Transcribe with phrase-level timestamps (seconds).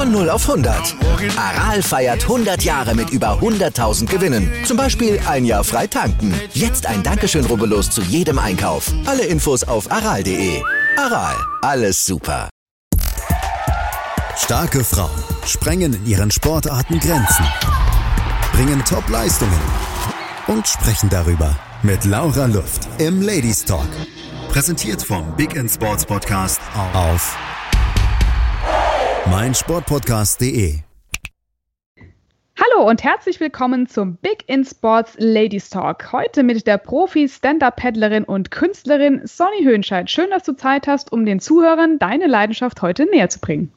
[0.00, 0.96] Von 0 auf 100.
[1.36, 4.50] Aral feiert 100 Jahre mit über 100.000 Gewinnen.
[4.64, 6.32] Zum Beispiel ein Jahr frei tanken.
[6.54, 8.90] Jetzt ein Dankeschön, rubbellos zu jedem Einkauf.
[9.04, 10.62] Alle Infos auf aral.de.
[10.96, 12.48] Aral, alles super.
[14.38, 17.44] Starke Frauen sprengen in ihren Sportarten Grenzen,
[18.54, 19.60] bringen Top-Leistungen
[20.46, 23.90] und sprechen darüber mit Laura Luft im Ladies Talk.
[24.48, 26.58] Präsentiert vom Big End Sports Podcast
[26.94, 27.36] auf
[29.30, 30.78] meinsportpodcast.de.
[32.58, 36.10] Hallo und herzlich willkommen zum Big in Sports Ladies Talk.
[36.10, 40.10] Heute mit der Profi-Stand-Up-Paddlerin und Künstlerin Sonny Höhnscheid.
[40.10, 43.72] Schön, dass du Zeit hast, um den Zuhörern deine Leidenschaft heute näher zu bringen.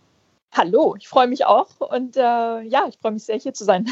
[0.52, 3.86] Hallo, ich freue mich auch und äh, ja, ich freue mich sehr, hier zu sein.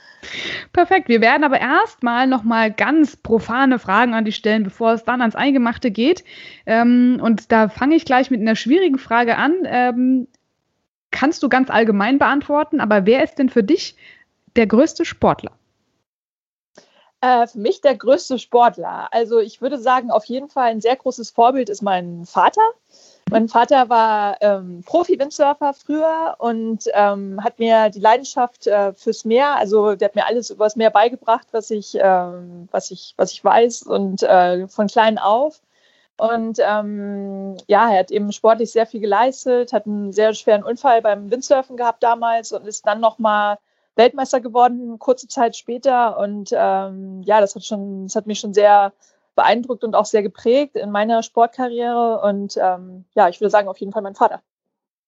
[0.74, 1.08] Perfekt.
[1.08, 5.36] Wir werden aber erstmal nochmal ganz profane Fragen an dich stellen, bevor es dann ans
[5.36, 6.22] Eingemachte geht.
[6.66, 9.54] Ähm, und da fange ich gleich mit einer schwierigen Frage an.
[9.64, 10.28] Ähm,
[11.10, 13.96] kannst du ganz allgemein beantworten, aber wer ist denn für dich
[14.56, 15.52] der größte Sportler?
[17.20, 19.08] Äh, für mich der größte Sportler.
[19.12, 22.62] Also ich würde sagen, auf jeden Fall ein sehr großes Vorbild ist mein Vater.
[23.30, 29.56] Mein Vater war ähm, Profi-Windsurfer früher und ähm, hat mir die Leidenschaft äh, fürs Meer,
[29.56, 33.32] also der hat mir alles über das Meer beigebracht, was ich, ähm, was ich, was
[33.32, 35.60] ich weiß und äh, von klein auf.
[36.18, 41.00] Und ähm, ja, er hat eben sportlich sehr viel geleistet, hat einen sehr schweren Unfall
[41.00, 43.58] beim Windsurfen gehabt damals und ist dann nochmal
[43.94, 46.18] Weltmeister geworden, kurze Zeit später.
[46.18, 48.92] Und ähm, ja, das hat schon, das hat mich schon sehr
[49.36, 52.20] beeindruckt und auch sehr geprägt in meiner Sportkarriere.
[52.22, 54.42] Und ähm, ja, ich würde sagen, auf jeden Fall mein Vater.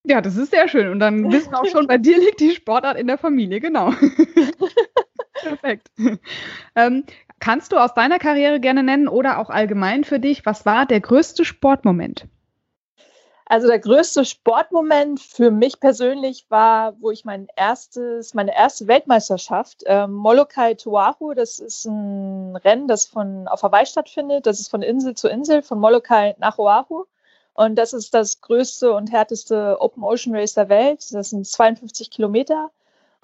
[0.04, 0.88] Ja, das ist sehr schön.
[0.90, 3.90] Und dann wissen wir auch schon, bei dir liegt die Sportart in der Familie, genau.
[5.34, 5.90] Perfekt.
[6.74, 7.04] Ähm,
[7.40, 11.00] kannst du aus deiner Karriere gerne nennen oder auch allgemein für dich, was war der
[11.00, 12.26] größte Sportmoment?
[13.50, 19.82] Also der größte Sportmoment für mich persönlich war, wo ich mein erstes, meine erste Weltmeisterschaft,
[19.86, 24.46] äh, Molokai Tuahu, das ist ein Rennen, das von auf Hawaii stattfindet.
[24.46, 27.06] Das ist von Insel zu Insel, von Molokai nach Oahu.
[27.54, 31.04] Und das ist das größte und härteste Open Ocean Race der Welt.
[31.12, 32.70] Das sind 52 Kilometer.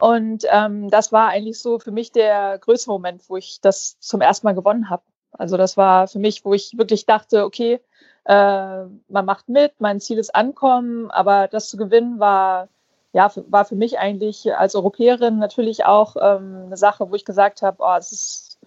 [0.01, 4.21] Und ähm, das war eigentlich so für mich der größte Moment, wo ich das zum
[4.21, 5.03] ersten Mal gewonnen habe.
[5.33, 7.81] Also das war für mich, wo ich wirklich dachte, okay,
[8.25, 12.69] äh, man macht mit, mein Ziel ist ankommen, aber das zu gewinnen war
[13.13, 17.63] ja war für mich eigentlich als Europäerin natürlich auch ähm, eine Sache, wo ich gesagt
[17.63, 18.59] habe, oh, es ist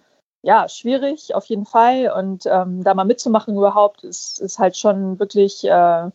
[0.42, 5.20] ja schwierig auf jeden Fall und ähm, da mal mitzumachen überhaupt ist, ist halt schon
[5.20, 6.10] wirklich äh,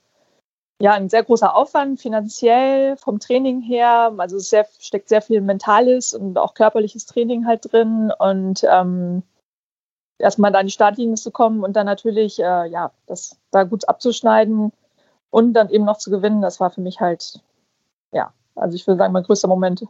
[0.81, 4.13] ja, ein sehr großer Aufwand finanziell vom Training her.
[4.17, 9.23] Also es sehr, steckt sehr viel mentales und auch körperliches Training halt drin und ähm,
[10.19, 13.87] erstmal da in die Startlinie zu kommen und dann natürlich, äh, ja, das da gut
[13.87, 14.71] abzuschneiden
[15.29, 17.39] und dann eben noch zu gewinnen, das war für mich halt,
[18.11, 19.85] ja, also ich würde sagen, mein größter Moment.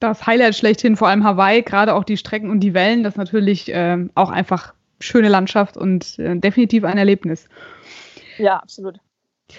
[0.00, 3.72] Das Highlight schlechthin, vor allem Hawaii, gerade auch die Strecken und die Wellen, das natürlich
[3.72, 7.48] äh, auch einfach schöne Landschaft und äh, definitiv ein Erlebnis.
[8.38, 9.00] Ja, absolut.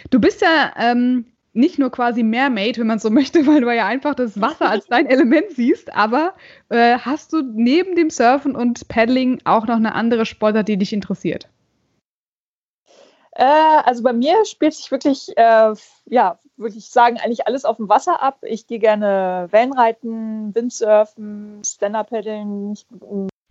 [0.10, 3.86] Du bist ja ähm, nicht nur quasi Mermaid, wenn man so möchte, weil du ja
[3.86, 6.34] einfach das Wasser als dein Element siehst, aber
[6.70, 10.94] äh, hast du neben dem Surfen und Paddling auch noch eine andere Sportart, die dich
[10.94, 11.50] interessiert?
[13.32, 15.74] Äh, also bei mir spielt sich wirklich, äh,
[16.06, 18.40] ja, würde ich sagen, eigentlich alles auf dem Wasser ab.
[18.42, 22.74] Ich gehe gerne Wellenreiten, Windsurfen, Stand-Up-Paddeln.
[22.74, 22.86] Ich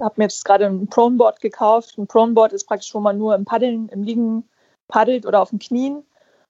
[0.03, 1.99] habe mir jetzt gerade ein Proneboard gekauft.
[1.99, 4.49] Ein Proneboard ist praktisch schon mal nur im Paddeln, im Liegen
[4.89, 6.03] paddelt oder auf den Knien.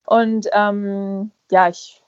[0.06, 2.02] Und ähm, ja, ich,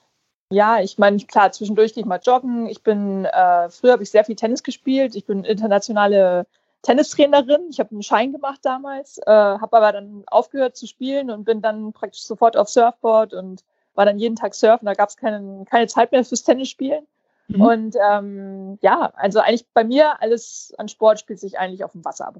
[0.51, 2.67] ja, ich meine, klar, zwischendurch gehe ich mal joggen.
[2.67, 5.15] Ich bin, äh, früher habe ich sehr viel Tennis gespielt.
[5.15, 6.47] Ich bin internationale
[6.81, 7.67] Tennistrainerin.
[7.69, 11.61] Ich habe einen Schein gemacht damals, äh, habe aber dann aufgehört zu spielen und bin
[11.61, 13.63] dann praktisch sofort auf Surfboard und
[13.95, 14.85] war dann jeden Tag surfen.
[14.85, 17.05] Da gab es keine, keine Zeit mehr fürs Tennisspielen.
[17.49, 17.61] Mhm.
[17.61, 22.05] Und ähm, ja, also eigentlich bei mir alles an Sport spielt sich eigentlich auf dem
[22.05, 22.35] Wasser ab.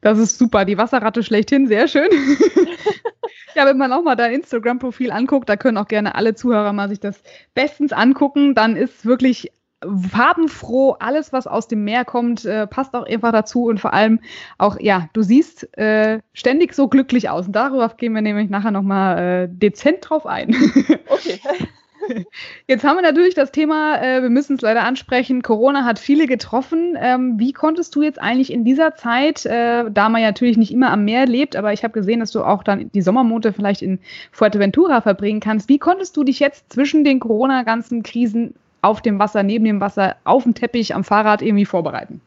[0.00, 2.08] Das ist super, die Wasserratte schlechthin, sehr schön.
[3.54, 6.88] ja, wenn man auch mal dein Instagram-Profil anguckt, da können auch gerne alle Zuhörer mal
[6.88, 7.22] sich das
[7.54, 9.52] bestens angucken, dann ist wirklich
[10.10, 14.20] farbenfroh, alles, was aus dem Meer kommt, äh, passt auch einfach dazu und vor allem
[14.58, 18.70] auch, ja, du siehst äh, ständig so glücklich aus und darauf gehen wir nämlich nachher
[18.70, 20.54] nochmal äh, dezent drauf ein.
[21.08, 21.40] Okay.
[22.66, 26.26] Jetzt haben wir natürlich das Thema, äh, wir müssen es leider ansprechen, Corona hat viele
[26.26, 26.96] getroffen.
[27.00, 30.72] Ähm, wie konntest du jetzt eigentlich in dieser Zeit, äh, da man ja natürlich nicht
[30.72, 33.82] immer am Meer lebt, aber ich habe gesehen, dass du auch dann die Sommermonate vielleicht
[33.82, 33.98] in
[34.32, 39.42] Fuerteventura verbringen kannst, wie konntest du dich jetzt zwischen den Corona-ganzen Krisen auf dem Wasser,
[39.42, 42.20] neben dem Wasser, auf dem Teppich, am Fahrrad irgendwie vorbereiten?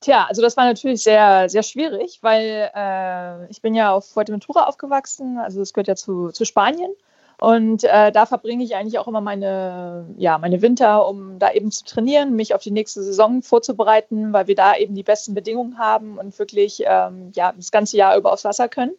[0.00, 4.64] Tja, also das war natürlich sehr, sehr schwierig, weil äh, ich bin ja auf Fuerteventura
[4.64, 6.90] aufgewachsen, also das gehört ja zu, zu Spanien.
[7.40, 11.70] Und äh, da verbringe ich eigentlich auch immer meine, ja, meine Winter, um da eben
[11.70, 15.78] zu trainieren, mich auf die nächste Saison vorzubereiten, weil wir da eben die besten Bedingungen
[15.78, 18.94] haben und wirklich ähm, ja, das ganze Jahr über aufs Wasser können.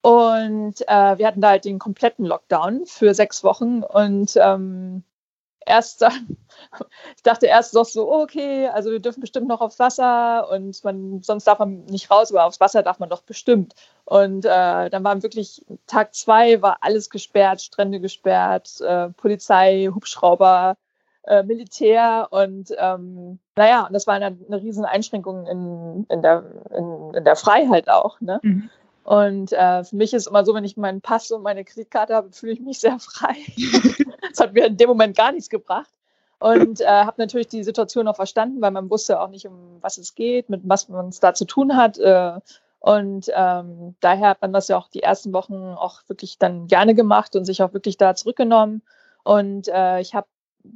[0.00, 5.02] Und äh, wir hatten da halt den kompletten Lockdown für sechs Wochen und ähm,
[5.66, 6.02] erst,
[7.16, 11.22] ich dachte erst noch so, okay, also wir dürfen bestimmt noch aufs Wasser und man,
[11.22, 13.74] sonst darf man nicht raus, aber aufs Wasser darf man doch bestimmt.
[14.04, 20.76] Und äh, dann waren wirklich Tag zwei war alles gesperrt, Strände gesperrt, äh, Polizei, Hubschrauber,
[21.24, 26.44] äh, Militär und ähm, naja, und das war eine, eine riesen Einschränkung in, in, der,
[26.70, 28.20] in, in der Freiheit auch.
[28.20, 28.38] Ne?
[28.42, 28.70] Mhm.
[29.06, 32.32] Und äh, für mich ist immer so, wenn ich meinen Pass und meine Kreditkarte habe,
[32.32, 33.36] fühle ich mich sehr frei.
[34.30, 35.92] das hat mir in dem Moment gar nichts gebracht.
[36.40, 39.96] Und äh, habe natürlich die Situation auch verstanden, weil man wusste auch nicht, um was
[39.98, 41.98] es geht, mit was man es da zu tun hat.
[41.98, 42.40] Äh,
[42.80, 46.96] und ähm, daher hat man das ja auch die ersten Wochen auch wirklich dann gerne
[46.96, 48.82] gemacht und sich auch wirklich da zurückgenommen.
[49.22, 50.26] Und äh, ich habe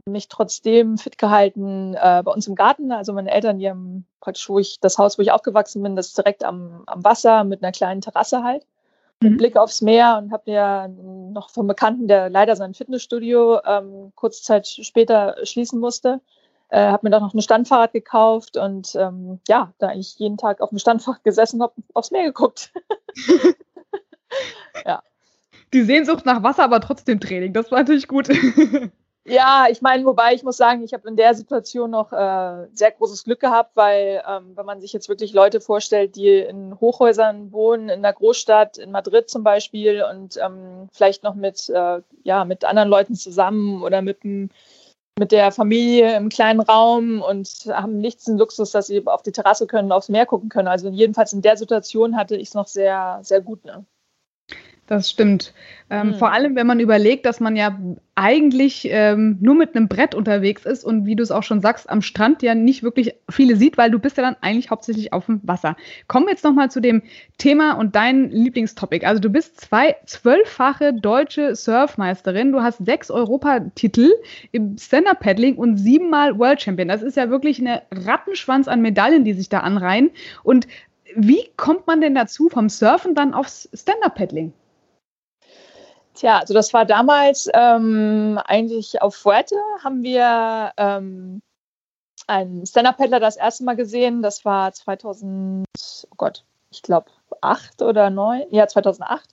[0.07, 2.93] mich trotzdem fit gehalten äh, bei uns im Garten.
[2.93, 6.09] Also meine Eltern, die haben praktisch, wo ich, das Haus, wo ich aufgewachsen bin, das
[6.09, 8.67] ist direkt am, am Wasser mit einer kleinen Terrasse halt.
[9.23, 9.37] Mit mhm.
[9.37, 10.89] Blick aufs Meer und habe mir
[11.33, 16.21] noch vom Bekannten, der leider sein Fitnessstudio ähm, kurze Zeit später schließen musste,
[16.71, 20.61] äh, habe mir dann noch ein Standfahrrad gekauft und ähm, ja, da eigentlich jeden Tag
[20.61, 22.73] auf dem Standfahrrad gesessen, habe aufs Meer geguckt.
[24.87, 25.03] ja.
[25.73, 28.29] Die Sehnsucht nach Wasser, aber trotzdem Training, das war natürlich gut.
[29.27, 32.91] Ja, ich meine, wobei ich muss sagen, ich habe in der Situation noch äh, sehr
[32.91, 37.53] großes Glück gehabt, weil ähm, wenn man sich jetzt wirklich Leute vorstellt, die in Hochhäusern
[37.53, 42.45] wohnen, in der Großstadt, in Madrid zum Beispiel und ähm, vielleicht noch mit, äh, ja,
[42.47, 48.25] mit anderen Leuten zusammen oder mit, mit der Familie im kleinen Raum und haben nichts
[48.25, 50.69] den Luxus, dass sie auf die Terrasse können, aufs Meer gucken können.
[50.69, 53.67] Also jedenfalls in der Situation hatte ich es noch sehr, sehr gut.
[53.67, 53.85] Ne?
[54.91, 55.55] Das stimmt.
[55.89, 56.15] Ähm, mhm.
[56.15, 57.79] Vor allem, wenn man überlegt, dass man ja
[58.17, 61.89] eigentlich ähm, nur mit einem Brett unterwegs ist und wie du es auch schon sagst,
[61.89, 65.27] am Strand ja nicht wirklich viele sieht, weil du bist ja dann eigentlich hauptsächlich auf
[65.27, 65.77] dem Wasser.
[66.09, 67.03] Kommen wir jetzt nochmal zu dem
[67.39, 69.07] Thema und dein Lieblingstopic.
[69.07, 74.11] Also du bist zwei zwölffache deutsche Surfmeisterin, du hast sechs Europatitel
[74.51, 76.89] im Stand-Up-Paddling und siebenmal World Champion.
[76.89, 80.11] Das ist ja wirklich eine Rattenschwanz an Medaillen, die sich da anreihen.
[80.43, 80.67] Und
[81.15, 84.53] wie kommt man denn dazu, vom Surfen dann aufs Stand-Up-Paddling?
[86.21, 91.41] Tja, also das war damals ähm, eigentlich auf Fuerte, haben wir ähm,
[92.27, 94.21] einen Stand-Up-Paddler das erste Mal gesehen.
[94.21, 95.65] Das war 2000,
[96.11, 99.31] oh Gott, ich glaube 8 oder 9, ja 2008.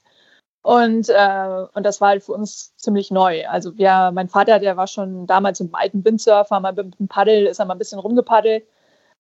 [0.62, 3.45] Und, äh, und das war halt für uns ziemlich neu.
[3.50, 7.48] Also wir, mein Vater, der war schon damals im alten Windsurfer, mal mit dem Paddel,
[7.48, 8.66] ist er mal ein bisschen rumgepaddelt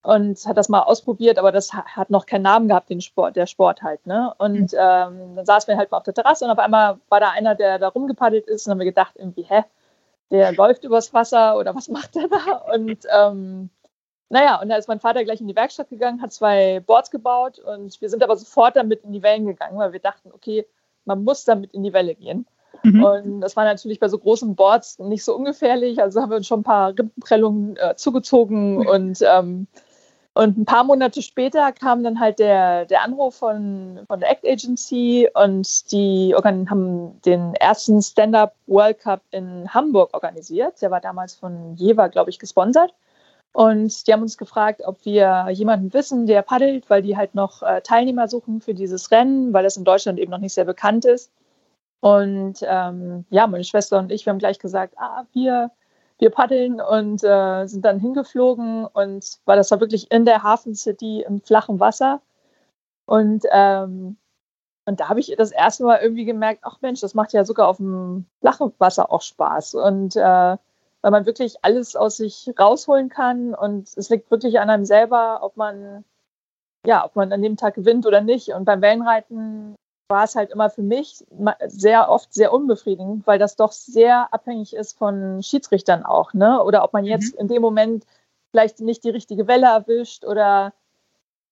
[0.03, 3.45] und hat das mal ausprobiert, aber das hat noch keinen Namen gehabt, den Sport, der
[3.45, 4.05] Sport halt.
[4.05, 4.33] Ne?
[4.37, 4.79] Und mhm.
[4.79, 7.55] ähm, dann saßen wir halt mal auf der Terrasse und auf einmal war da einer,
[7.55, 9.63] der da rumgepaddelt ist und haben wir gedacht, irgendwie, hä,
[10.31, 12.63] der läuft übers Wasser oder was macht der da?
[12.73, 13.69] Und ähm,
[14.29, 17.59] naja, und da ist mein Vater gleich in die Werkstatt gegangen, hat zwei Boards gebaut
[17.59, 20.65] und wir sind aber sofort damit in die Wellen gegangen, weil wir dachten, okay,
[21.05, 22.45] man muss damit in die Welle gehen.
[22.83, 23.03] Mhm.
[23.03, 26.01] Und das war natürlich bei so großen Boards nicht so ungefährlich.
[26.01, 28.87] Also haben wir uns schon ein paar Rippenprellungen äh, zugezogen mhm.
[28.87, 29.67] und ähm,
[30.37, 34.45] und ein paar Monate später kam dann halt der, der Anruf von, von der Act
[34.45, 40.79] Agency und die haben den ersten Stand-Up World Cup in Hamburg organisiert.
[40.81, 42.93] Der war damals von Jever, glaube ich, gesponsert.
[43.51, 47.63] Und die haben uns gefragt, ob wir jemanden wissen, der paddelt, weil die halt noch
[47.63, 51.05] äh, Teilnehmer suchen für dieses Rennen, weil das in Deutschland eben noch nicht sehr bekannt
[51.05, 51.31] ist.
[51.99, 55.71] Und ähm, ja, meine Schwester und ich, wir haben gleich gesagt, ah, wir
[56.19, 60.75] wir paddeln und äh, sind dann hingeflogen und weil das war wirklich in der Hafen
[60.75, 62.21] City im flachen Wasser.
[63.05, 64.17] Und, ähm,
[64.85, 67.67] und da habe ich das erste Mal irgendwie gemerkt, ach Mensch, das macht ja sogar
[67.67, 69.75] auf dem flachen Wasser auch Spaß.
[69.75, 70.57] Und äh,
[71.01, 75.39] weil man wirklich alles aus sich rausholen kann und es liegt wirklich an einem selber,
[75.43, 76.03] ob man
[76.85, 78.49] ja, ob man an dem Tag gewinnt oder nicht.
[78.49, 79.75] Und beim Wellenreiten
[80.09, 81.25] war es halt immer für mich
[81.67, 86.63] sehr oft sehr unbefriedigend, weil das doch sehr abhängig ist von Schiedsrichtern auch, ne?
[86.63, 87.09] Oder ob man mhm.
[87.09, 87.41] jetzt mhm.
[87.41, 88.05] in dem Moment
[88.51, 90.73] vielleicht nicht die richtige Welle erwischt oder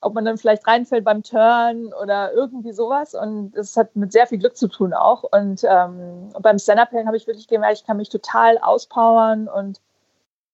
[0.01, 3.15] ob man dann vielleicht reinfällt beim Turn oder irgendwie sowas.
[3.15, 5.23] Und es hat mit sehr viel Glück zu tun auch.
[5.23, 9.81] Und ähm, beim Stand-Up habe ich wirklich gemerkt, ich kann mich total auspowern und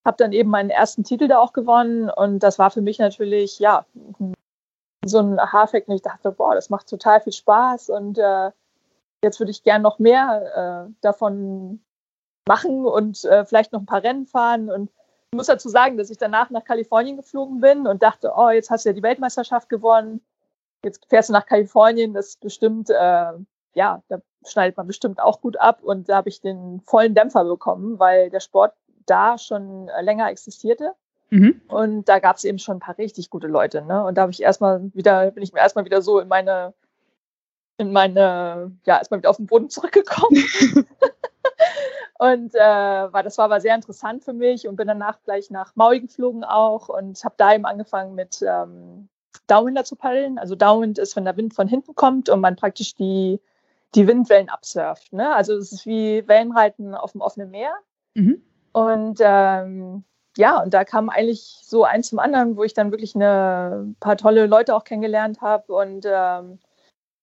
[0.04, 2.08] habe dann eben meinen ersten Titel da auch gewonnen.
[2.10, 3.84] Und das war für mich natürlich, ja,
[5.04, 5.88] so ein Aha-Effekt.
[5.88, 7.90] Und ich dachte, boah, das macht total viel Spaß.
[7.90, 8.50] Und äh,
[9.22, 11.80] jetzt würde ich gern noch mehr äh, davon
[12.46, 14.70] machen und äh, vielleicht noch ein paar Rennen fahren.
[14.70, 14.90] Und
[15.32, 18.70] ich muss dazu sagen, dass ich danach nach Kalifornien geflogen bin und dachte, oh, jetzt
[18.70, 20.20] hast du ja die Weltmeisterschaft gewonnen.
[20.84, 23.32] Jetzt fährst du nach Kalifornien, das ist bestimmt, äh,
[23.74, 25.82] ja, da schneidet man bestimmt auch gut ab.
[25.82, 28.74] Und da habe ich den vollen Dämpfer bekommen, weil der Sport
[29.06, 30.94] da schon länger existierte.
[31.32, 31.62] Mhm.
[31.66, 33.80] Und da gab es eben schon ein paar richtig gute Leute.
[33.80, 34.04] Ne?
[34.04, 36.74] Und da habe ich erstmal wieder, bin ich mir erstmal wieder so in meine,
[37.78, 40.44] in meine, ja, erstmal wieder auf den Boden zurückgekommen.
[42.18, 45.74] und äh, war, das war aber sehr interessant für mich und bin danach gleich nach
[45.74, 49.08] Maui geflogen auch und habe da eben angefangen mit ähm,
[49.46, 50.38] Downwinder zu paddeln.
[50.38, 53.40] Also Downwind ist, wenn der Wind von hinten kommt und man praktisch die,
[53.94, 55.14] die Windwellen absurft.
[55.14, 55.34] Ne?
[55.34, 57.72] Also es ist wie Wellenreiten auf dem offenen Meer.
[58.12, 58.42] Mhm.
[58.72, 60.04] Und ähm,
[60.36, 64.16] ja, und da kam eigentlich so eins zum anderen, wo ich dann wirklich ein paar
[64.16, 66.58] tolle Leute auch kennengelernt habe und ähm,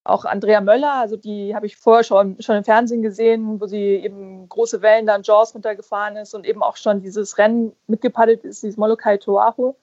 [0.03, 3.95] auch Andrea Möller, also die habe ich vorher schon, schon im Fernsehen gesehen, wo sie
[3.95, 8.63] eben große Wellen dann Jaws runtergefahren ist und eben auch schon dieses Rennen mitgepaddelt ist,
[8.63, 9.75] dieses Molokai Toahu.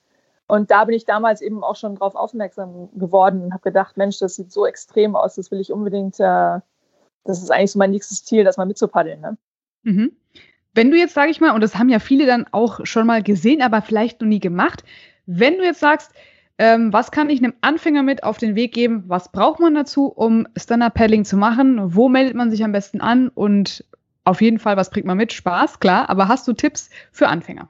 [0.48, 4.18] Und da bin ich damals eben auch schon drauf aufmerksam geworden und habe gedacht, Mensch,
[4.18, 6.60] das sieht so extrem aus, das will ich unbedingt, äh,
[7.24, 9.20] das ist eigentlich so mein nächstes Ziel, das mal mitzupaddeln.
[9.20, 9.36] Ne?
[9.82, 10.16] Mhm.
[10.76, 13.22] Wenn du jetzt, sage ich mal, und das haben ja viele dann auch schon mal
[13.22, 14.84] gesehen, aber vielleicht noch nie gemacht,
[15.24, 16.12] wenn du jetzt sagst,
[16.58, 19.04] ähm, was kann ich einem Anfänger mit auf den Weg geben?
[19.06, 21.94] Was braucht man dazu, um Stand-Up-Paddling zu machen?
[21.94, 23.28] Wo meldet man sich am besten an?
[23.28, 23.84] Und
[24.24, 25.32] auf jeden Fall, was bringt man mit?
[25.32, 26.10] Spaß, klar.
[26.10, 27.68] Aber hast du Tipps für Anfänger?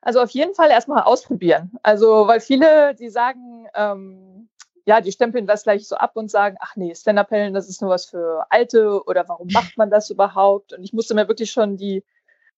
[0.00, 1.72] Also auf jeden Fall erstmal ausprobieren.
[1.82, 4.48] Also, weil viele, die sagen, ähm,
[4.86, 7.90] ja, die stempeln das gleich so ab und sagen, ach nee, Stand-Up-Paddeln, das ist nur
[7.90, 10.72] was für Alte oder warum macht man das überhaupt?
[10.72, 12.02] Und ich musste mir wirklich schon die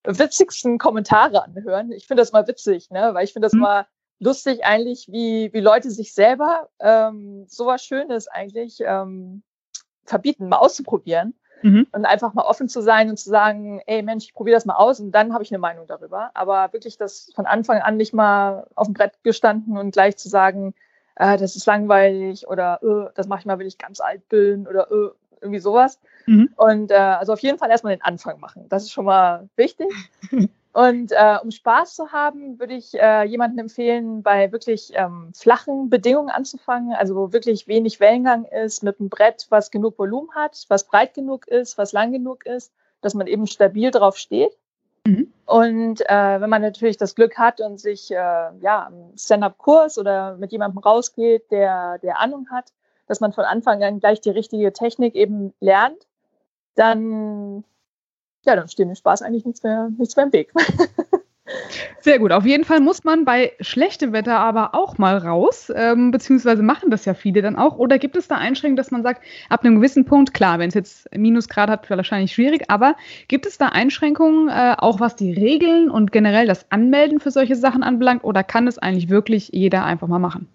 [0.06, 1.92] witzigsten Kommentare anhören.
[1.92, 3.10] Ich finde das mal witzig, ne?
[3.12, 3.60] weil ich finde das mhm.
[3.60, 3.86] mal
[4.18, 9.42] lustig eigentlich, wie, wie Leute sich selber ähm, sowas Schönes eigentlich ähm,
[10.04, 11.34] verbieten, mal auszuprobieren.
[11.62, 11.86] Mhm.
[11.92, 14.76] Und einfach mal offen zu sein und zu sagen, ey Mensch, ich probiere das mal
[14.76, 16.30] aus und dann habe ich eine Meinung darüber.
[16.34, 20.28] Aber wirklich das von Anfang an nicht mal auf dem Brett gestanden und gleich zu
[20.28, 20.74] sagen,
[21.16, 24.66] äh, das ist langweilig oder äh, das mache ich mal, wenn ich ganz alt bin
[24.66, 25.10] oder äh,
[25.40, 25.98] irgendwie sowas.
[26.26, 26.50] Mhm.
[26.56, 28.66] Und äh, also auf jeden Fall erstmal den Anfang machen.
[28.68, 29.88] Das ist schon mal wichtig.
[30.76, 35.88] Und äh, um Spaß zu haben, würde ich äh, jemanden empfehlen, bei wirklich ähm, flachen
[35.88, 40.66] Bedingungen anzufangen, also wo wirklich wenig Wellengang ist, mit einem Brett, was genug Volumen hat,
[40.68, 44.54] was breit genug ist, was lang genug ist, dass man eben stabil drauf steht.
[45.06, 45.32] Mhm.
[45.46, 50.36] Und äh, wenn man natürlich das Glück hat und sich äh, ja am Stand-up-Kurs oder
[50.36, 52.72] mit jemandem rausgeht, der, der Ahnung hat,
[53.06, 56.06] dass man von Anfang an gleich die richtige Technik eben lernt,
[56.74, 57.64] dann,
[58.44, 60.52] ja, dann steht dem Spaß eigentlich nichts mehr, nichts mehr im Weg.
[62.00, 62.32] Sehr gut.
[62.32, 66.90] Auf jeden Fall muss man bei schlechtem Wetter aber auch mal raus, ähm, beziehungsweise machen
[66.90, 67.78] das ja viele dann auch.
[67.78, 70.74] Oder gibt es da Einschränkungen, dass man sagt, ab einem gewissen Punkt, klar, wenn es
[70.74, 72.96] jetzt Minusgrad hat, wahrscheinlich schwierig, aber
[73.28, 77.54] gibt es da Einschränkungen, äh, auch was die Regeln und generell das Anmelden für solche
[77.54, 78.24] Sachen anbelangt?
[78.24, 80.48] Oder kann es eigentlich wirklich jeder einfach mal machen?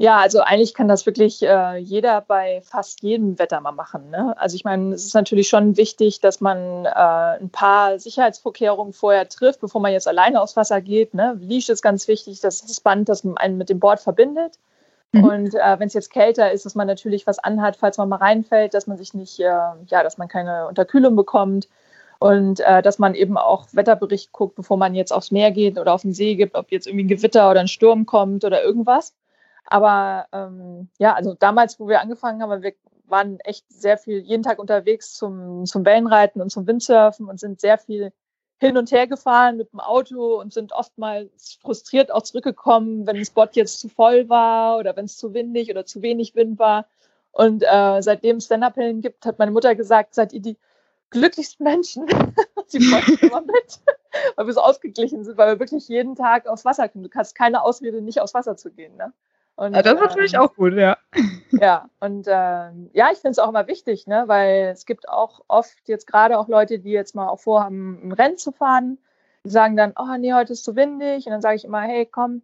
[0.00, 4.08] Ja, also eigentlich kann das wirklich äh, jeder bei fast jedem Wetter mal machen.
[4.08, 4.34] Ne?
[4.38, 9.28] Also ich meine, es ist natürlich schon wichtig, dass man äh, ein paar Sicherheitsvorkehrungen vorher
[9.28, 11.12] trifft, bevor man jetzt alleine aufs Wasser geht.
[11.12, 11.36] Ne?
[11.38, 14.58] Leash ist ganz wichtig, das ist das Band, das einen mit dem Board verbindet.
[15.12, 15.24] Mhm.
[15.24, 18.16] Und äh, wenn es jetzt kälter ist, dass man natürlich was anhat, falls man mal
[18.16, 21.68] reinfällt, dass man sich nicht, äh, ja, dass man keine Unterkühlung bekommt.
[22.20, 25.92] Und äh, dass man eben auch Wetterbericht guckt, bevor man jetzt aufs Meer geht oder
[25.92, 29.12] auf den See gibt, ob jetzt irgendwie ein Gewitter oder ein Sturm kommt oder irgendwas.
[29.70, 32.74] Aber ähm, ja, also damals, wo wir angefangen haben, wir
[33.06, 37.60] waren echt sehr viel jeden Tag unterwegs zum, zum Wellenreiten und zum Windsurfen und sind
[37.60, 38.12] sehr viel
[38.58, 43.24] hin und her gefahren mit dem Auto und sind oftmals frustriert auch zurückgekommen, wenn ein
[43.24, 46.86] Spot jetzt zu voll war oder wenn es zu windig oder zu wenig Wind war.
[47.32, 50.58] Und äh, seitdem es Stand-Up-Hillen gibt, hat meine Mutter gesagt, seid ihr die
[51.10, 52.06] glücklichsten Menschen.
[52.66, 53.80] Sie freuen sich immer mit,
[54.34, 57.04] weil wir so ausgeglichen sind, weil wir wirklich jeden Tag aufs Wasser kommen.
[57.04, 58.96] Du hast keine Ausrede, nicht aufs Wasser zu gehen.
[58.96, 59.12] Ne?
[59.60, 60.96] Und, ja, das ist natürlich ähm, auch gut, ja.
[61.50, 65.42] Ja, und ähm, ja, ich finde es auch immer wichtig, ne, weil es gibt auch
[65.48, 68.96] oft jetzt gerade auch Leute, die jetzt mal auch vorhaben, ein Rennen zu fahren,
[69.44, 71.26] die sagen dann, oh nee, heute ist zu windig.
[71.26, 72.40] Und dann sage ich immer, hey, komm,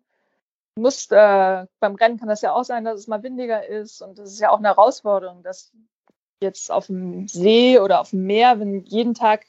[0.75, 4.03] du musst, äh, beim Rennen kann das ja auch sein, dass es mal windiger ist.
[4.03, 5.73] Und das ist ja auch eine Herausforderung, dass
[6.43, 9.47] jetzt auf dem See oder auf dem Meer, wenn jeden Tag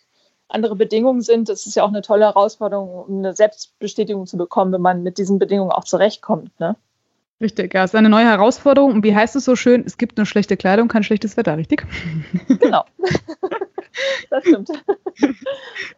[0.48, 4.72] andere Bedingungen sind, das ist ja auch eine tolle Herausforderung, um eine Selbstbestätigung zu bekommen,
[4.72, 6.58] wenn man mit diesen Bedingungen auch zurechtkommt.
[6.62, 6.78] Ne?
[7.40, 8.94] Richtig, ja, es ist eine neue Herausforderung.
[8.94, 9.84] Und wie heißt es so schön?
[9.86, 11.86] Es gibt nur schlechte Kleidung, kein schlechtes Wetter, richtig?
[12.60, 12.84] Genau.
[14.30, 14.72] das stimmt.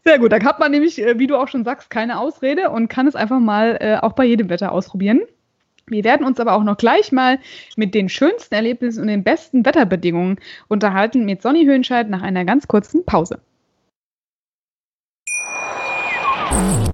[0.03, 2.89] Sehr gut, da hat man nämlich, äh, wie du auch schon sagst, keine Ausrede und
[2.89, 5.21] kann es einfach mal äh, auch bei jedem Wetter ausprobieren.
[5.87, 7.39] Wir werden uns aber auch noch gleich mal
[7.75, 12.67] mit den schönsten Erlebnissen und den besten Wetterbedingungen unterhalten mit Sonny Höhenscheid nach einer ganz
[12.67, 13.39] kurzen Pause.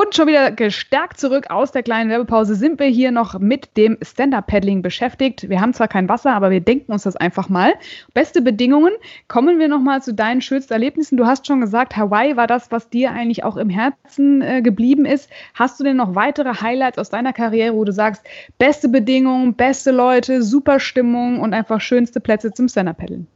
[0.00, 3.98] Und schon wieder gestärkt zurück aus der kleinen Werbepause sind wir hier noch mit dem
[4.00, 5.50] Stand-Up-Paddling beschäftigt.
[5.50, 7.74] Wir haben zwar kein Wasser, aber wir denken uns das einfach mal.
[8.14, 8.94] Beste Bedingungen.
[9.28, 11.18] Kommen wir nochmal zu deinen schönsten Erlebnissen.
[11.18, 15.04] Du hast schon gesagt, Hawaii war das, was dir eigentlich auch im Herzen äh, geblieben
[15.04, 15.28] ist.
[15.52, 18.24] Hast du denn noch weitere Highlights aus deiner Karriere, wo du sagst,
[18.56, 23.26] beste Bedingungen, beste Leute, super Stimmung und einfach schönste Plätze zum Stand-Up-Paddeln?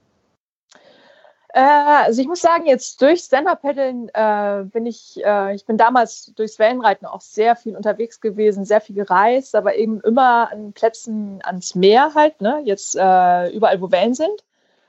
[1.54, 6.32] Äh, also ich muss sagen, jetzt durch Stand-Up-Paddeln äh, bin ich, äh, ich bin damals
[6.34, 11.38] durchs Wellenreiten auch sehr viel unterwegs gewesen, sehr viel gereist, aber eben immer an Plätzen
[11.44, 12.60] ans Meer halt, ne?
[12.64, 14.44] jetzt äh, überall, wo Wellen sind.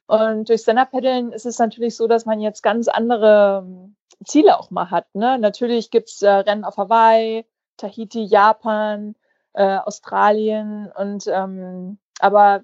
[0.08, 3.96] Und durch Stand-Up-Paddeln ist es natürlich so, dass man jetzt ganz andere ähm,
[4.26, 5.06] Ziele auch mal hat.
[5.14, 5.38] Ne?
[5.38, 7.46] Natürlich gibt's äh, Rennen auf Hawaii,
[7.78, 9.14] Tahiti, Japan,
[9.54, 12.64] äh, Australien und ähm, aber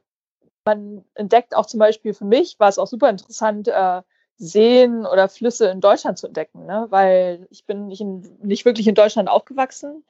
[0.65, 4.01] man entdeckt auch zum Beispiel für mich, war es auch super interessant, äh,
[4.37, 6.87] Seen oder Flüsse in Deutschland zu entdecken, ne?
[6.89, 10.03] weil ich bin nicht, in, nicht wirklich in Deutschland aufgewachsen.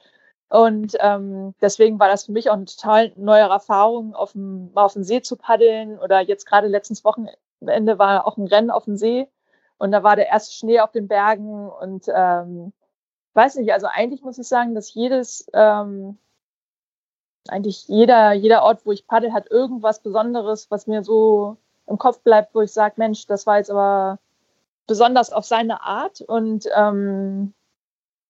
[0.51, 4.83] Und ähm, deswegen war das für mich auch eine total neue Erfahrung, auf dem, mal
[4.83, 5.97] auf dem See zu paddeln.
[5.99, 9.27] Oder jetzt gerade letztens Wochenende war auch ein Rennen auf dem See.
[9.77, 11.69] Und da war der erste Schnee auf den Bergen.
[11.69, 12.73] Und ähm,
[13.33, 16.17] weiß nicht, also eigentlich muss ich sagen, dass jedes, ähm,
[17.47, 22.19] eigentlich jeder, jeder Ort, wo ich paddel, hat irgendwas Besonderes, was mir so im Kopf
[22.19, 24.19] bleibt, wo ich sage, Mensch, das war jetzt aber
[24.87, 26.21] besonders auf seine Art.
[26.21, 27.53] Und ähm,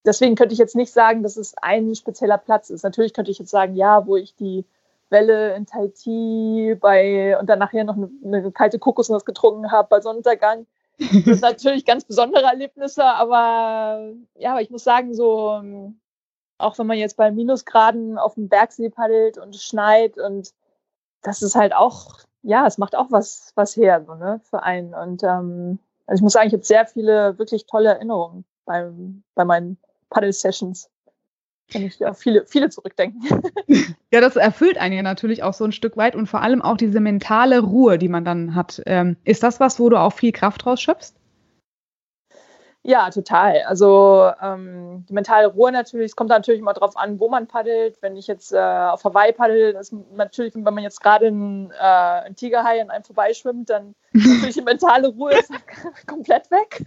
[0.06, 2.84] deswegen könnte ich jetzt nicht sagen, dass es ein spezieller Platz ist.
[2.84, 4.66] Natürlich könnte ich jetzt sagen, ja, wo ich die
[5.10, 10.00] Welle in Tahiti bei und dann nachher noch eine, eine kalte Kokosnuss getrunken habe bei
[10.00, 10.66] Sonnenuntergang.
[10.98, 15.62] Das sind natürlich ganz besondere Erlebnisse, aber ja, aber ich muss sagen, so
[16.62, 20.54] auch wenn man jetzt bei Minusgraden auf dem Bergsee paddelt und es schneit und
[21.22, 24.94] das ist halt auch, ja, es macht auch was, was her, so, ne, für einen.
[24.94, 29.46] Und ähm, also ich muss sagen, ich habe sehr viele wirklich tolle Erinnerungen beim, bei
[29.46, 29.78] meinen
[30.10, 30.90] Paddle-Sessions.
[31.72, 33.22] Kann ich ja viele, viele zurückdenken.
[34.14, 36.76] Ja, das erfüllt einen ja natürlich auch so ein Stück weit und vor allem auch
[36.76, 38.82] diese mentale Ruhe, die man dann hat.
[38.86, 41.16] Ähm, ist das was, wo du auch viel Kraft rausschöpfst?
[42.84, 43.62] Ja, total.
[43.68, 48.02] Also ähm, die mentale Ruhe natürlich, es kommt natürlich immer drauf an, wo man paddelt.
[48.02, 51.76] Wenn ich jetzt äh, auf Hawaii paddel, ist natürlich, wenn man jetzt gerade ein, äh,
[52.26, 55.52] ein Tigerhai an einem vorbeischwimmt, dann natürlich die mentale Ruhe ist
[56.08, 56.84] komplett weg.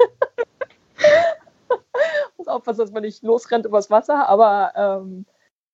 [2.38, 5.26] Muss aufpassen, dass man nicht losrennt übers Wasser, aber ähm,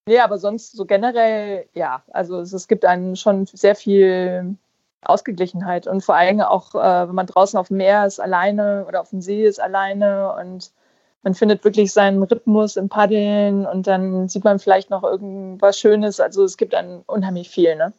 [0.07, 4.57] nee, aber sonst so generell, ja, also es, es gibt einen schon sehr viel
[5.03, 9.01] Ausgeglichenheit und vor allem auch, äh, wenn man draußen auf dem Meer ist, alleine oder
[9.01, 10.73] auf dem See ist, alleine und
[11.23, 16.21] man findet wirklich seinen Rhythmus im Paddeln und dann sieht man vielleicht noch irgendwas Schönes.
[16.21, 17.93] Also es gibt dann unheimlich viel, ne?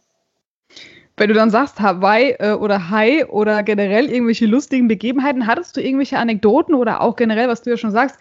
[1.21, 5.79] Wenn du dann sagst Hawaii äh, oder Hai oder generell irgendwelche lustigen Begebenheiten, hattest du
[5.79, 8.17] irgendwelche Anekdoten oder auch generell, was du ja schon sagst,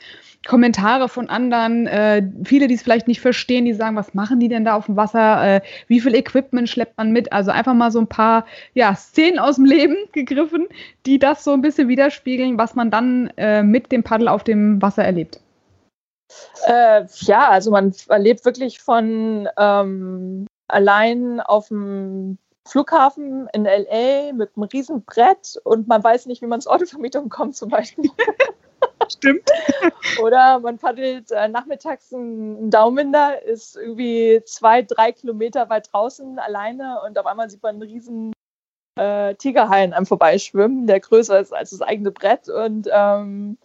[0.47, 4.49] Kommentare von anderen, äh, viele, die es vielleicht nicht verstehen, die sagen, was machen die
[4.49, 5.43] denn da auf dem Wasser?
[5.43, 7.33] Äh, wie viel Equipment schleppt man mit?
[7.33, 10.67] Also einfach mal so ein paar ja, Szenen aus dem Leben gegriffen,
[11.07, 14.83] die das so ein bisschen widerspiegeln, was man dann äh, mit dem Paddel auf dem
[14.83, 15.41] Wasser erlebt.
[16.67, 22.37] Äh, ja, also man erlebt wirklich von ähm, allein auf dem
[22.71, 27.29] Flughafen in LA mit einem riesen Brett und man weiß nicht, wie man zur Autovermietung
[27.29, 28.11] kommt zum Beispiel.
[29.11, 29.51] Stimmt.
[30.23, 37.01] Oder man paddelt äh, nachmittags ein Dauminder, ist irgendwie zwei, drei Kilometer weit draußen alleine
[37.05, 38.33] und auf einmal sieht man einen riesen
[38.97, 42.49] äh, Tigerhai an einem vorbeischwimmen, der größer ist als das eigene Brett.
[42.49, 43.59] Und ähm,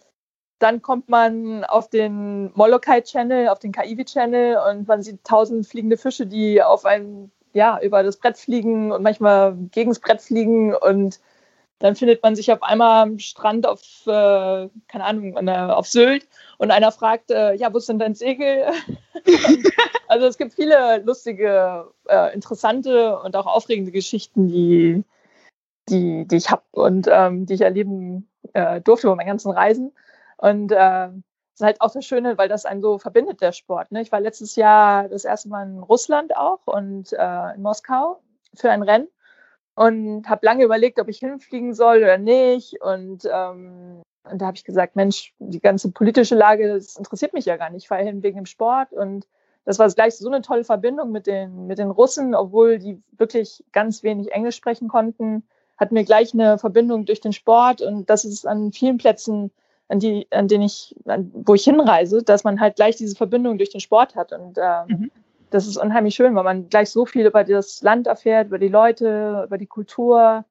[0.58, 5.66] dann kommt man auf den Molokai Channel, auf den Kaiwi Channel und man sieht tausend
[5.66, 10.20] fliegende Fische, die auf einen ja, über das Brett fliegen und manchmal gegen das Brett
[10.20, 11.20] fliegen und
[11.78, 16.26] dann findet man sich auf einmal am Strand auf, äh, keine Ahnung, auf Sylt
[16.58, 18.66] und einer fragt, äh, ja, wo ist denn dein Segel?
[20.08, 25.04] also es gibt viele lustige, äh, interessante und auch aufregende Geschichten, die,
[25.88, 29.92] die, die ich habe und ähm, die ich erleben äh, durfte über meinen ganzen Reisen.
[30.38, 31.08] Und äh,
[31.56, 33.90] ist halt auch das Schöne, weil das einen so verbindet, der Sport.
[33.90, 34.02] Ne?
[34.02, 38.20] Ich war letztes Jahr das erste Mal in Russland auch und äh, in Moskau
[38.54, 39.08] für ein Rennen
[39.74, 42.82] und habe lange überlegt, ob ich hinfliegen soll oder nicht.
[42.82, 47.46] Und, ähm, und da habe ich gesagt, Mensch, die ganze politische Lage, das interessiert mich
[47.46, 47.84] ja gar nicht.
[47.84, 48.92] Ich fahre hin wegen dem Sport.
[48.92, 49.26] Und
[49.64, 53.64] das war gleich so eine tolle Verbindung mit den, mit den Russen, obwohl die wirklich
[53.72, 55.42] ganz wenig Englisch sprechen konnten,
[55.78, 57.80] hatten wir gleich eine Verbindung durch den Sport.
[57.80, 59.50] Und das ist an vielen Plätzen,
[59.88, 63.58] an, die, an denen ich, an, wo ich hinreise, dass man halt gleich diese Verbindung
[63.58, 64.32] durch den Sport hat.
[64.32, 65.10] Und äh, mhm
[65.50, 68.68] das ist unheimlich schön, weil man gleich so viel über das Land erfährt, über die
[68.68, 70.44] Leute, über die Kultur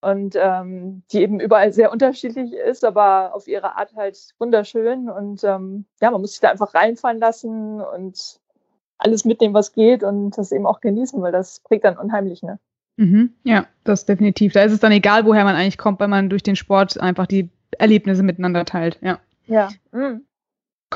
[0.00, 5.10] und ähm, die eben überall sehr unterschiedlich ist, aber auf ihre Art halt wunderschön.
[5.10, 8.40] Und ähm, ja, man muss sich da einfach reinfallen lassen und
[8.98, 12.58] alles mitnehmen, was geht und das eben auch genießen, weil das prägt dann unheimlich, ne?
[12.98, 14.54] Mhm, ja, das definitiv.
[14.54, 17.26] Da ist es dann egal, woher man eigentlich kommt, weil man durch den Sport einfach
[17.26, 19.20] die Erlebnisse miteinander teilt, ja.
[19.46, 19.68] Ja.
[19.92, 20.25] Mhm.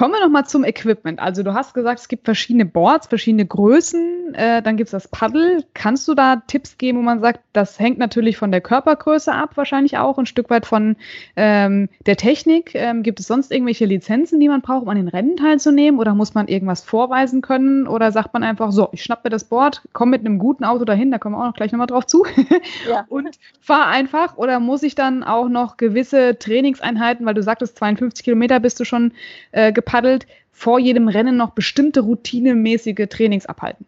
[0.00, 1.20] Kommen wir nochmal zum Equipment.
[1.20, 4.32] Also du hast gesagt, es gibt verschiedene Boards, verschiedene Größen.
[4.32, 5.62] Äh, dann gibt es das Paddle.
[5.74, 9.58] Kannst du da Tipps geben, wo man sagt, das hängt natürlich von der Körpergröße ab,
[9.58, 10.96] wahrscheinlich auch ein Stück weit von
[11.36, 12.74] ähm, der Technik.
[12.74, 16.00] Ähm, gibt es sonst irgendwelche Lizenzen, die man braucht, um an den Rennen teilzunehmen?
[16.00, 17.86] Oder muss man irgendwas vorweisen können?
[17.86, 20.86] Oder sagt man einfach so, ich schnapp mir das Board, komme mit einem guten Auto
[20.86, 22.24] dahin, da kommen wir auch noch gleich nochmal drauf zu.
[22.88, 23.04] ja.
[23.10, 24.38] Und fahr einfach.
[24.38, 28.86] Oder muss ich dann auch noch gewisse Trainingseinheiten, weil du sagtest, 52 Kilometer bist du
[28.86, 29.12] schon
[29.52, 33.86] äh, gepaddelt, vor jedem Rennen noch bestimmte routinemäßige Trainings abhalten?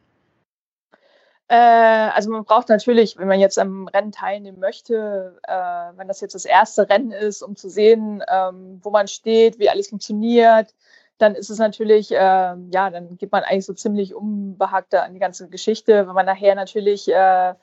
[1.48, 5.52] Äh, also man braucht natürlich, wenn man jetzt am Rennen teilnehmen möchte, äh,
[5.96, 9.68] wenn das jetzt das erste Rennen ist, um zu sehen, ähm, wo man steht, wie
[9.68, 10.74] alles funktioniert,
[11.18, 15.20] dann ist es natürlich, äh, ja, dann geht man eigentlich so ziemlich unbehagter an die
[15.20, 16.08] ganze Geschichte.
[16.08, 17.54] Wenn man nachher natürlich äh,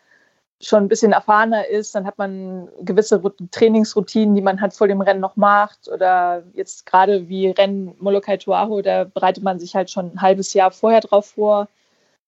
[0.61, 5.01] schon ein bisschen erfahrener ist, dann hat man gewisse Trainingsroutinen, die man halt vor dem
[5.01, 5.87] Rennen noch macht.
[5.87, 10.53] Oder jetzt gerade wie Rennen Molokai Tuaho, da bereitet man sich halt schon ein halbes
[10.53, 11.67] Jahr vorher drauf vor.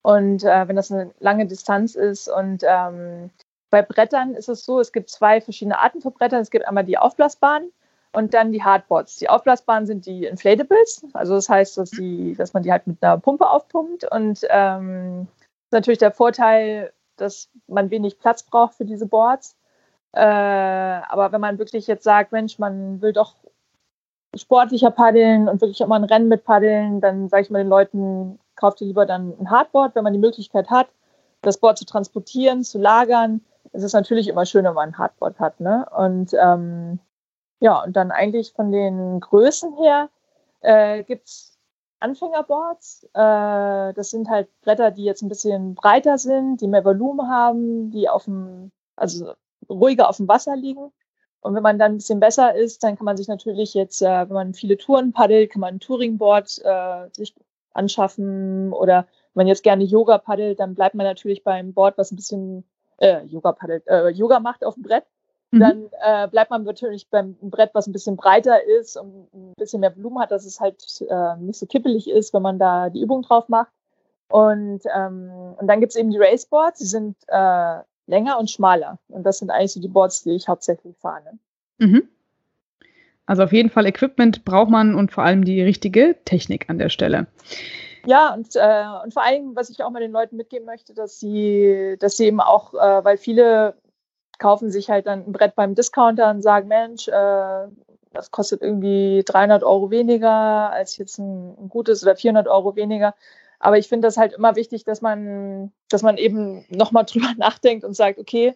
[0.02, 3.30] Und äh, wenn das eine lange Distanz ist und ähm,
[3.70, 6.42] bei Brettern ist es so, es gibt zwei verschiedene Arten von Brettern.
[6.42, 7.72] Es gibt einmal die Aufblasbahnen
[8.14, 9.18] und dann die Hardboards.
[9.18, 13.02] Die Aufblasbahnen sind die Inflatables, also das heißt, dass, die, dass man die halt mit
[13.02, 14.10] einer Pumpe aufpumpt.
[14.12, 15.28] Und ähm,
[15.72, 19.56] natürlich der Vorteil, dass man wenig Platz braucht für diese Boards.
[20.14, 23.36] Äh, aber wenn man wirklich jetzt sagt, Mensch, man will doch
[24.36, 27.70] sportlicher paddeln und wirklich auch mal ein Rennen mit paddeln, dann sage ich mal den
[27.70, 30.88] Leuten, kauft ihr lieber dann ein Hardboard, wenn man die Möglichkeit hat,
[31.42, 33.42] das Board zu transportieren, zu lagern.
[33.74, 35.60] Es ist natürlich immer schön, wenn man ein Hardboard hat.
[35.60, 35.86] Ne?
[35.96, 37.00] Und ähm,
[37.60, 40.10] ja, und dann eigentlich von den Größen her
[40.62, 41.51] äh, gibt es
[42.02, 43.04] Anfängerboards.
[43.14, 47.92] Äh, das sind halt Bretter, die jetzt ein bisschen breiter sind, die mehr Volumen haben,
[47.92, 49.34] die auf dem, also
[49.70, 50.92] ruhiger auf dem Wasser liegen.
[51.42, 54.30] Und wenn man dann ein bisschen besser ist, dann kann man sich natürlich jetzt, äh,
[54.30, 57.36] wenn man viele Touren paddelt, kann man ein Touringboard äh, sich
[57.74, 58.74] anschaffen.
[58.74, 62.18] Oder wenn man jetzt gerne Yoga paddelt, dann bleibt man natürlich beim Board, was ein
[62.18, 62.64] bisschen
[62.98, 65.06] äh, Yoga paddelt, äh, Yoga macht auf dem Brett.
[65.52, 65.60] Mhm.
[65.60, 69.82] Dann äh, bleibt man natürlich beim Brett, was ein bisschen breiter ist und ein bisschen
[69.82, 73.02] mehr Volumen hat, dass es halt äh, nicht so kippelig ist, wenn man da die
[73.02, 73.72] Übung drauf macht.
[74.30, 78.98] Und, ähm, und dann gibt es eben die Raceboards, die sind äh, länger und schmaler.
[79.10, 81.22] Und das sind eigentlich so die Boards, die ich hauptsächlich fahre.
[81.24, 81.40] Ne?
[81.80, 82.10] Mhm.
[83.26, 86.90] Also auf jeden Fall Equipment braucht man und vor allem die richtige Technik an der
[86.90, 87.28] Stelle.
[88.06, 91.20] Ja, und, äh, und vor allem, was ich auch mal den Leuten mitgeben möchte, dass
[91.20, 93.76] sie, dass sie eben auch, äh, weil viele
[94.42, 97.68] kaufen sich halt dann ein Brett beim Discounter und sagen, Mensch, äh,
[98.12, 103.16] das kostet irgendwie 300 Euro weniger als jetzt ein, ein gutes oder 400 Euro weniger.
[103.60, 107.86] Aber ich finde das halt immer wichtig, dass man, dass man eben nochmal drüber nachdenkt
[107.86, 108.56] und sagt, okay,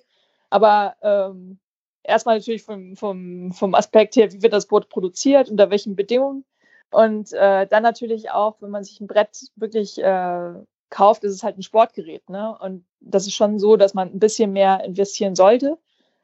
[0.49, 1.59] aber ähm,
[2.03, 6.45] erstmal natürlich vom, vom, vom Aspekt her, wie wird das Boot produziert, unter welchen Bedingungen.
[6.91, 10.53] Und äh, dann natürlich auch, wenn man sich ein Brett wirklich äh,
[10.95, 12.29] kauft, ist es halt ein Sportgerät.
[12.29, 12.57] Ne?
[12.57, 15.77] Und das ist schon so, dass man ein bisschen mehr investieren sollte,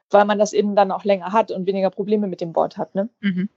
[0.10, 2.96] weil man das eben dann auch länger hat und weniger Probleme mit dem Board hat.
[2.96, 3.10] Ne?
[3.20, 3.50] Mhm.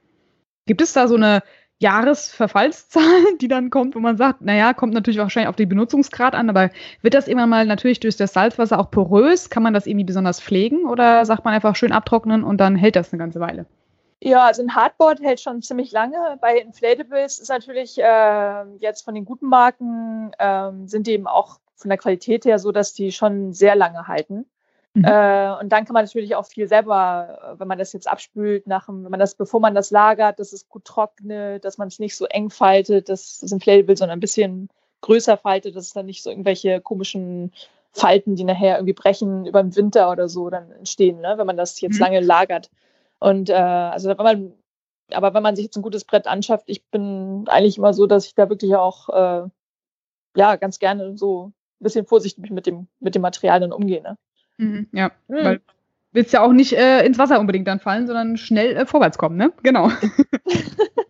[0.66, 1.42] Gibt es da so eine
[1.79, 6.50] Jahresverfallszahl, die dann kommt, wo man sagt, naja, kommt natürlich wahrscheinlich auf den Benutzungsgrad an,
[6.50, 6.70] aber
[7.03, 9.50] wird das immer mal natürlich durch das Salzwasser auch porös?
[9.50, 12.96] Kann man das irgendwie besonders pflegen oder sagt man einfach schön abtrocknen und dann hält
[12.96, 13.66] das eine ganze Weile?
[14.24, 16.38] Ja, also ein Hardboard hält schon ziemlich lange.
[16.40, 21.60] Bei Inflatables ist natürlich äh, jetzt von den guten Marken, äh, sind die eben auch
[21.76, 24.46] von der Qualität her so, dass die schon sehr lange halten.
[24.94, 25.04] Mhm.
[25.04, 28.88] Äh, und dann kann man natürlich auch viel selber, wenn man das jetzt abspült, nach,
[28.88, 32.16] wenn man das, bevor man das lagert, dass es gut trocknet, dass man es nicht
[32.16, 34.70] so eng faltet, dass das Inflatable, sondern ein bisschen
[35.02, 37.52] größer faltet, dass es dann nicht so irgendwelche komischen
[37.92, 41.34] Falten, die nachher irgendwie brechen über den Winter oder so dann entstehen, ne?
[41.37, 42.00] wenn man das jetzt mhm.
[42.00, 42.70] lange lagert.
[43.20, 44.53] Und äh, also wenn man,
[45.12, 48.27] aber wenn man sich jetzt ein gutes Brett anschafft, ich bin eigentlich immer so, dass
[48.27, 49.48] ich da wirklich auch äh,
[50.37, 54.03] ja ganz gerne so ein bisschen vorsichtig mit dem, mit dem Material dann umgehe.
[54.03, 54.16] Ne?
[54.59, 55.44] Mhm, ja, mhm.
[55.44, 55.61] weil
[56.12, 59.37] willst ja auch nicht äh, ins Wasser unbedingt dann fallen, sondern schnell äh, vorwärts kommen,
[59.37, 59.53] ne?
[59.62, 59.90] Genau.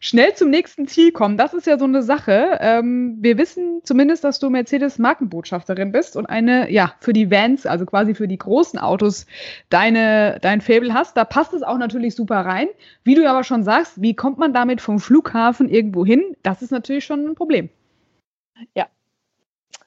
[0.00, 2.58] schnell zum nächsten Ziel kommen, das ist ja so eine Sache.
[2.60, 7.66] Ähm, wir wissen zumindest, dass du Mercedes Markenbotschafterin bist und eine, ja, für die Vans,
[7.66, 9.26] also quasi für die großen Autos,
[9.68, 11.16] deine, dein Fable hast.
[11.16, 12.68] Da passt es auch natürlich super rein.
[13.02, 16.36] Wie du aber schon sagst, wie kommt man damit vom Flughafen irgendwo hin?
[16.42, 17.68] Das ist natürlich schon ein Problem.
[18.74, 18.86] Ja,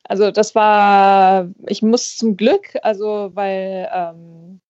[0.07, 4.61] also das war, ich muss zum Glück, also weil ähm,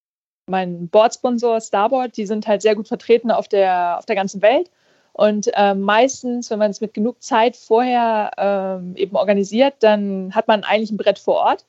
[0.48, 4.72] mein Boardsponsor Starboard, die sind halt sehr gut vertreten auf der, auf der ganzen Welt.
[5.18, 10.48] Und äh, meistens, wenn man es mit genug Zeit vorher ähm, eben organisiert, dann hat
[10.48, 11.66] man eigentlich ein Brett vor Ort.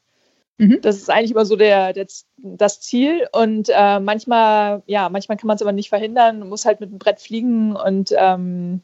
[0.58, 0.80] Mhm.
[0.82, 2.06] Das ist eigentlich immer so der, der
[2.36, 3.26] das Ziel.
[3.32, 6.98] Und äh, manchmal, ja, manchmal kann man es aber nicht verhindern, muss halt mit dem
[6.98, 8.82] Brett fliegen und ähm,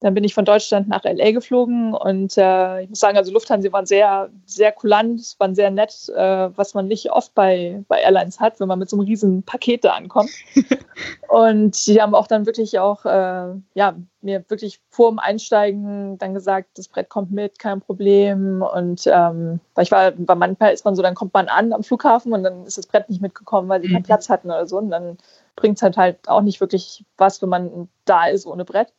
[0.00, 3.70] dann bin ich von Deutschland nach LA geflogen und äh, ich muss sagen, also Lufthansa
[3.70, 8.40] waren sehr, sehr kulant, waren sehr nett, äh, was man nicht oft bei, bei Airlines
[8.40, 10.30] hat, wenn man mit so einem riesen Paket da ankommt.
[11.28, 16.34] und die haben auch dann wirklich auch, äh, ja, mir wirklich vor dem Einsteigen dann
[16.34, 18.62] gesagt, das Brett kommt mit, kein Problem.
[18.62, 21.82] Und ähm, weil ich war, bei manchmal ist man so, dann kommt man an am
[21.82, 24.06] Flughafen und dann ist das Brett nicht mitgekommen, weil sie keinen mhm.
[24.06, 24.78] Platz hatten oder so.
[24.78, 25.18] Und dann
[25.56, 28.92] bringt es halt halt auch nicht wirklich was, wenn man da ist ohne Brett.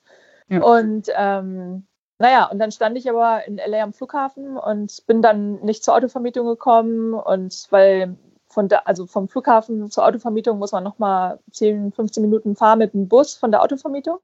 [0.59, 1.85] Und ähm,
[2.19, 5.95] naja, und dann stand ich aber in LA am Flughafen und bin dann nicht zur
[5.95, 8.15] Autovermietung gekommen und weil
[8.47, 12.93] von da, also vom Flughafen zur Autovermietung muss man nochmal 10, 15 Minuten fahren mit
[12.93, 14.19] dem Bus von der Autovermietung.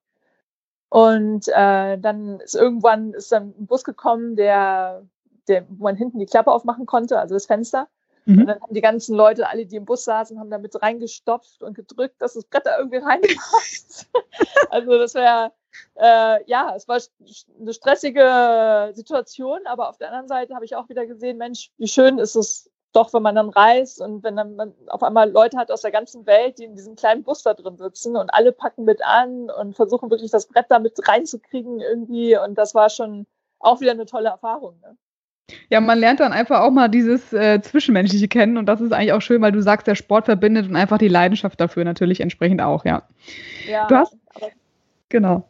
[0.90, 5.04] Und äh, dann ist irgendwann ist dann ein Bus gekommen, der,
[5.48, 7.88] der, wo man hinten die Klappe aufmachen konnte, also das Fenster.
[8.26, 8.42] Mhm.
[8.42, 11.74] Und dann haben die ganzen Leute, alle, die im Bus saßen, haben damit reingestopft und
[11.76, 14.08] gedrückt, dass das Brett da irgendwie reinpasst.
[14.70, 15.52] also das wäre
[15.96, 17.00] äh, ja, es war
[17.60, 21.88] eine stressige Situation, aber auf der anderen Seite habe ich auch wieder gesehen, Mensch, wie
[21.88, 25.58] schön ist es doch, wenn man dann reist und wenn dann man auf einmal Leute
[25.58, 28.52] hat aus der ganzen Welt, die in diesem kleinen Bus da drin sitzen und alle
[28.52, 32.90] packen mit an und versuchen wirklich das Brett da mit reinzukriegen irgendwie und das war
[32.90, 33.28] schon
[33.60, 34.80] auch wieder eine tolle Erfahrung.
[34.82, 34.98] Ne?
[35.70, 39.14] Ja, man lernt dann einfach auch mal dieses äh, Zwischenmenschliche kennen und das ist eigentlich
[39.14, 42.62] auch schön, weil du sagst, der Sport verbindet und einfach die Leidenschaft dafür natürlich entsprechend
[42.62, 43.04] auch, ja.
[43.70, 44.18] Ja, du hast,
[45.10, 45.48] genau.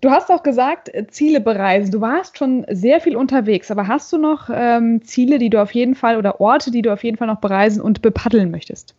[0.00, 1.90] Du hast auch gesagt, äh, Ziele bereisen.
[1.90, 5.72] Du warst schon sehr viel unterwegs, aber hast du noch ähm, Ziele, die du auf
[5.72, 8.94] jeden Fall oder Orte, die du auf jeden Fall noch bereisen und bepaddeln möchtest?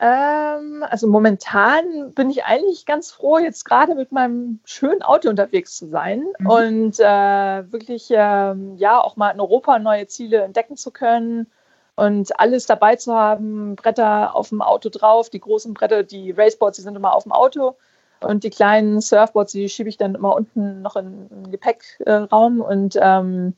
[0.00, 5.76] Ähm, also momentan bin ich eigentlich ganz froh, jetzt gerade mit meinem schönen Auto unterwegs
[5.76, 6.46] zu sein mhm.
[6.50, 11.46] und äh, wirklich ähm, ja auch mal in Europa neue Ziele entdecken zu können
[11.94, 16.76] und alles dabei zu haben, Bretter auf dem Auto drauf, die großen Bretter, die Raceboards,
[16.76, 17.76] die sind immer auf dem Auto
[18.24, 22.60] und die kleinen Surfboards, die schiebe ich dann immer unten noch in den Gepäckraum.
[22.60, 23.54] Und ähm,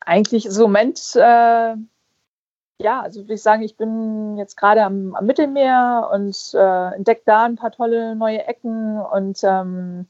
[0.00, 1.74] eigentlich im Moment, äh,
[2.80, 7.22] ja, also würde ich sagen, ich bin jetzt gerade am, am, Mittelmeer und äh, entdecke
[7.24, 9.00] da ein paar tolle neue Ecken.
[9.00, 10.06] Und ähm,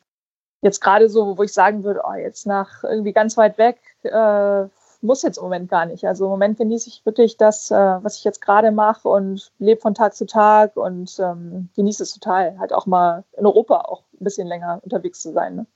[0.63, 4.69] jetzt gerade so, wo ich sagen würde, oh, jetzt nach irgendwie ganz weit weg, äh,
[5.01, 6.05] muss jetzt im Moment gar nicht.
[6.05, 9.81] Also im Moment genieße ich wirklich das, äh, was ich jetzt gerade mache und lebe
[9.81, 14.03] von Tag zu Tag und ähm, genieße es total, halt auch mal in Europa auch
[14.21, 15.57] ein bisschen länger unterwegs zu sein.
[15.57, 15.67] Ne?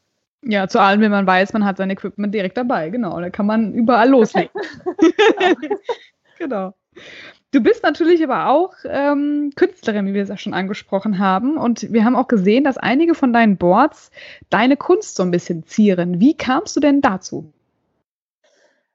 [0.44, 3.20] Ja, zu allem, wenn man weiß, man hat sein Equipment direkt dabei, genau.
[3.20, 4.50] Da kann man überall loslegen.
[6.38, 6.74] genau.
[7.52, 11.58] Du bist natürlich aber auch ähm, Künstlerin, wie wir es ja schon angesprochen haben.
[11.58, 14.10] Und wir haben auch gesehen, dass einige von deinen Boards
[14.50, 16.18] deine Kunst so ein bisschen zieren.
[16.18, 17.52] Wie kamst du denn dazu?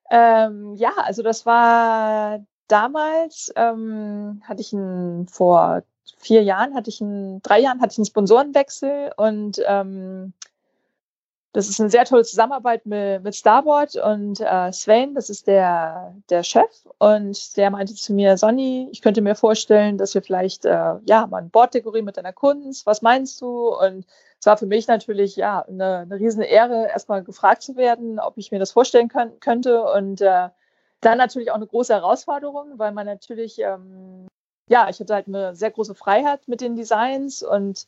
[0.09, 5.83] Ähm, ja, also das war damals, ähm, hatte ich einen, vor
[6.17, 10.33] vier Jahren, hatte ich einen, drei Jahren hatte ich einen Sponsorenwechsel und ähm,
[11.53, 16.13] das ist eine sehr tolle Zusammenarbeit mit, mit Starboard und äh, Sven, das ist der,
[16.29, 20.65] der Chef und der meinte zu mir, Sonny, ich könnte mir vorstellen, dass wir vielleicht
[20.65, 23.69] äh, ja mal ein Board dekorieren mit deiner Kunst, was meinst du?
[23.75, 24.05] Und
[24.39, 28.37] es war für mich natürlich ja eine, eine riesen Ehre, erstmal gefragt zu werden, ob
[28.37, 29.83] ich mir das vorstellen können, könnte.
[29.83, 30.49] Und äh,
[31.01, 34.27] dann natürlich auch eine große Herausforderung, weil man natürlich, ähm,
[34.69, 37.87] ja, ich hatte halt eine sehr große Freiheit mit den Designs und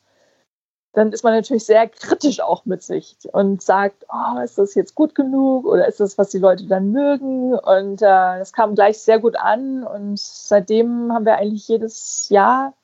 [0.92, 4.96] dann ist man natürlich sehr kritisch auch mit sich und sagt, oh, ist das jetzt
[4.96, 7.54] gut genug oder ist das, was die Leute dann mögen?
[7.54, 12.74] Und äh, das kam gleich sehr gut an und seitdem haben wir eigentlich jedes Jahr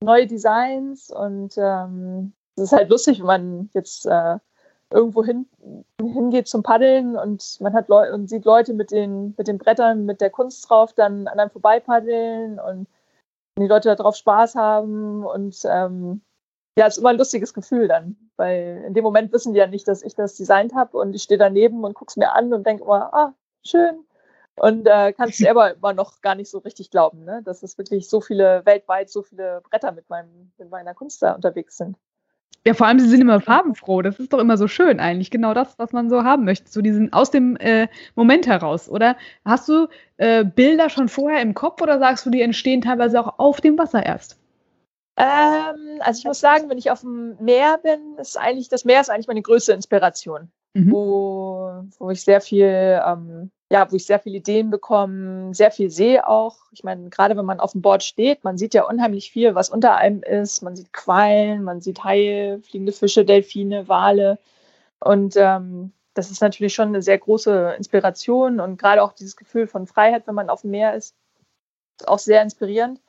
[0.00, 4.38] neue Designs und ähm, es ist halt lustig, wenn man jetzt äh,
[4.90, 5.46] irgendwo hin,
[6.00, 10.04] hingeht zum Paddeln und man hat Leu und sieht Leute mit den, mit den Brettern,
[10.06, 12.86] mit der Kunst drauf, dann an einem vorbeipaddeln und
[13.58, 16.22] die Leute darauf Spaß haben und ähm,
[16.78, 19.88] ja, ist immer ein lustiges Gefühl dann, weil in dem Moment wissen die ja nicht,
[19.88, 22.66] dass ich das designt habe und ich stehe daneben und gucke es mir an und
[22.66, 24.04] denke immer, ah, schön.
[24.56, 27.42] Und äh, kann es selber immer noch gar nicht so richtig glauben, ne?
[27.44, 31.32] dass es wirklich so viele, weltweit so viele Bretter mit, meinem, mit meiner Kunst da
[31.32, 31.96] unterwegs sind.
[32.66, 34.02] Ja, vor allem, sie sind immer farbenfroh.
[34.02, 35.30] Das ist doch immer so schön eigentlich.
[35.30, 36.68] Genau das, was man so haben möchte.
[36.68, 39.16] So diesen aus dem äh, Moment heraus, oder?
[39.44, 43.38] Hast du äh, Bilder schon vorher im Kopf oder sagst du, die entstehen teilweise auch
[43.38, 44.40] auf dem Wasser erst?
[45.16, 49.00] Ähm, also ich muss sagen, wenn ich auf dem Meer bin, ist eigentlich, das Meer
[49.00, 50.90] ist eigentlich meine größte Inspiration, mhm.
[50.90, 55.90] wo, wo ich sehr viel, ähm, ja, wo ich sehr viele Ideen bekomme, sehr viel
[55.90, 56.56] sehe auch.
[56.70, 59.70] Ich meine, gerade wenn man auf dem Board steht, man sieht ja unheimlich viel, was
[59.70, 60.62] unter einem ist.
[60.62, 64.38] Man sieht Quallen, man sieht Haie, fliegende Fische, Delfine, Wale.
[65.00, 69.66] Und ähm, das ist natürlich schon eine sehr große Inspiration und gerade auch dieses Gefühl
[69.66, 71.14] von Freiheit, wenn man auf dem Meer ist,
[72.00, 73.00] ist auch sehr inspirierend.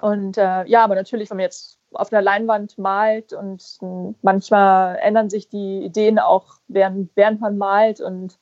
[0.00, 3.78] Und äh, ja, aber natürlich, wenn man jetzt auf einer Leinwand malt und
[4.22, 8.38] manchmal ändern sich die Ideen auch, während, während man malt und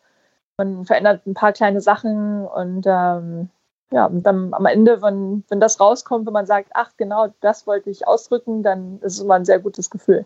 [0.59, 3.49] man verändert ein paar kleine Sachen und ähm,
[3.93, 7.67] ja, und dann am Ende, wenn, wenn das rauskommt, wenn man sagt, ach genau, das
[7.67, 10.25] wollte ich ausdrücken, dann ist es immer ein sehr gutes Gefühl.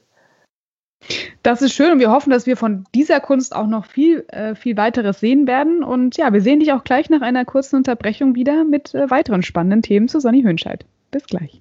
[1.42, 4.54] Das ist schön und wir hoffen, dass wir von dieser Kunst auch noch viel, äh,
[4.54, 5.84] viel weiteres sehen werden.
[5.84, 9.42] Und ja, wir sehen dich auch gleich nach einer kurzen Unterbrechung wieder mit äh, weiteren
[9.42, 10.84] spannenden Themen zu Sonny Hönscheid.
[11.10, 11.60] Bis gleich.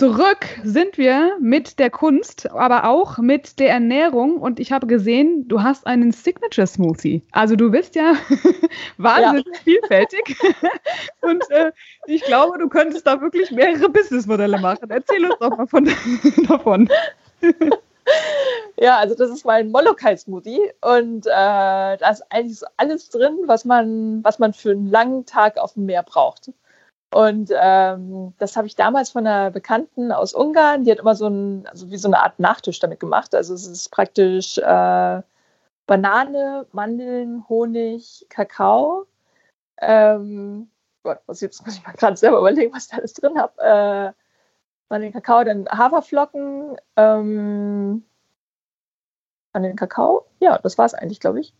[0.00, 4.38] zurück sind wir mit der Kunst, aber auch mit der Ernährung.
[4.38, 7.20] Und ich habe gesehen, du hast einen Signature Smoothie.
[7.32, 8.14] Also du bist ja
[8.96, 9.60] wahnsinnig ja.
[9.62, 10.38] vielfältig.
[11.20, 11.72] Und äh,
[12.06, 14.88] ich glaube, du könntest da wirklich mehrere Businessmodelle machen.
[14.88, 15.84] Erzähl uns doch mal von,
[16.48, 16.88] davon.
[18.78, 23.66] Ja, also das ist mein Molokai-Smoothie und äh, da ist eigentlich so alles drin, was
[23.66, 26.52] man, was man für einen langen Tag auf dem Meer braucht.
[27.12, 31.26] Und ähm, das habe ich damals von einer Bekannten aus Ungarn, die hat immer so
[31.26, 33.34] ein, also wie so eine Art Nachtisch damit gemacht.
[33.34, 35.22] Also es ist praktisch äh,
[35.86, 39.06] Banane, Mandeln, Honig, Kakao.
[39.80, 40.70] Ähm,
[41.02, 43.60] Gott, was jetzt muss ich mal gerade selber überlegen, was ich da alles drin habe.
[43.60, 44.12] Äh,
[44.88, 48.04] Mandeln, Kakao, dann Haferflocken, ähm,
[49.52, 50.26] Mandeln, Kakao.
[50.38, 51.54] Ja, das war es eigentlich, glaube ich.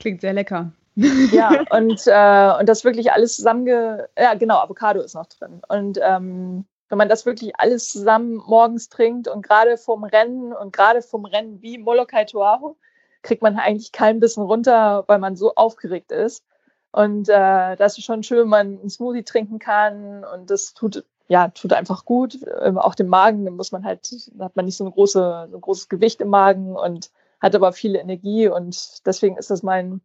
[0.00, 0.72] Klingt sehr lecker.
[0.96, 4.08] Ja, und, äh, und das wirklich alles zusammenge...
[4.18, 5.62] Ja, genau, Avocado ist noch drin.
[5.68, 10.72] Und ähm, wenn man das wirklich alles zusammen morgens trinkt und gerade vom Rennen und
[10.72, 12.76] gerade vom Rennen wie Molokai Tuahu,
[13.22, 16.44] kriegt man eigentlich kein bisschen runter, weil man so aufgeregt ist.
[16.92, 21.04] Und äh, das ist schon schön, wenn man einen Smoothie trinken kann und das tut
[21.28, 22.38] ja tut einfach gut.
[22.60, 24.08] Ähm, auch dem Magen, dann muss man halt,
[24.40, 27.72] hat man nicht so, eine große, so ein großes Gewicht im Magen und hat aber
[27.72, 30.00] viel Energie und deswegen ist das mein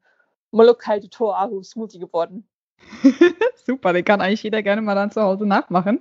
[0.52, 2.48] Molokai Toaru Smoothie geworden.
[3.66, 6.00] Super, den kann eigentlich jeder gerne mal dann zu Hause nachmachen.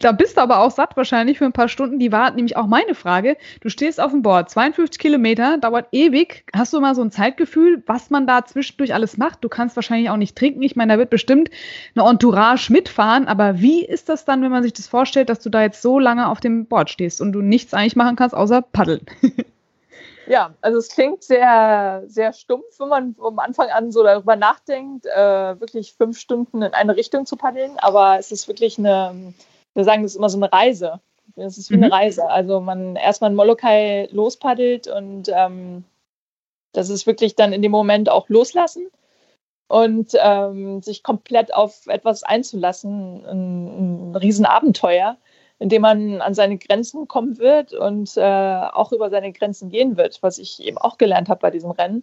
[0.00, 1.98] Da bist du aber auch satt wahrscheinlich für ein paar Stunden.
[1.98, 3.36] Die war nämlich auch meine Frage.
[3.60, 6.44] Du stehst auf dem Board, 52 Kilometer, dauert ewig.
[6.54, 9.42] Hast du mal so ein Zeitgefühl, was man da zwischendurch alles macht?
[9.42, 10.62] Du kannst wahrscheinlich auch nicht trinken.
[10.62, 11.50] Ich meine, da wird bestimmt
[11.94, 13.26] eine Entourage mitfahren.
[13.26, 15.98] Aber wie ist das dann, wenn man sich das vorstellt, dass du da jetzt so
[15.98, 19.00] lange auf dem Board stehst und du nichts eigentlich machen kannst, außer paddeln?
[20.30, 25.04] Ja, also es klingt sehr, sehr stumpf, wenn man am Anfang an so darüber nachdenkt,
[25.06, 27.76] äh, wirklich fünf Stunden in eine Richtung zu paddeln.
[27.78, 29.34] Aber es ist wirklich eine,
[29.74, 31.00] wir sagen das ist immer so eine Reise.
[31.34, 31.82] Es ist wie mhm.
[31.82, 32.30] eine Reise.
[32.30, 35.82] Also man erstmal in Molokai lospaddelt und ähm,
[36.74, 38.86] das ist wirklich dann in dem Moment auch loslassen
[39.66, 45.16] und ähm, sich komplett auf etwas einzulassen, ein, ein Riesenabenteuer
[45.60, 48.20] in dem man an seine Grenzen kommen wird und äh,
[48.72, 52.02] auch über seine Grenzen gehen wird, was ich eben auch gelernt habe bei diesem Rennen,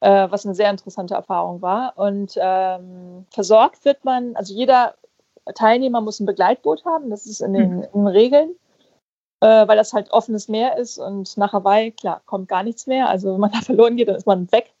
[0.00, 1.92] äh, was eine sehr interessante Erfahrung war.
[1.96, 4.94] Und ähm, versorgt wird man, also jeder
[5.54, 7.88] Teilnehmer muss ein Begleitboot haben, das ist in den, hm.
[7.92, 8.56] in den Regeln.
[9.44, 13.08] äh, weil das halt offenes Meer ist und nach Hawaii, klar, kommt gar nichts mehr.
[13.10, 14.72] Also wenn man da verloren geht, dann ist man weg.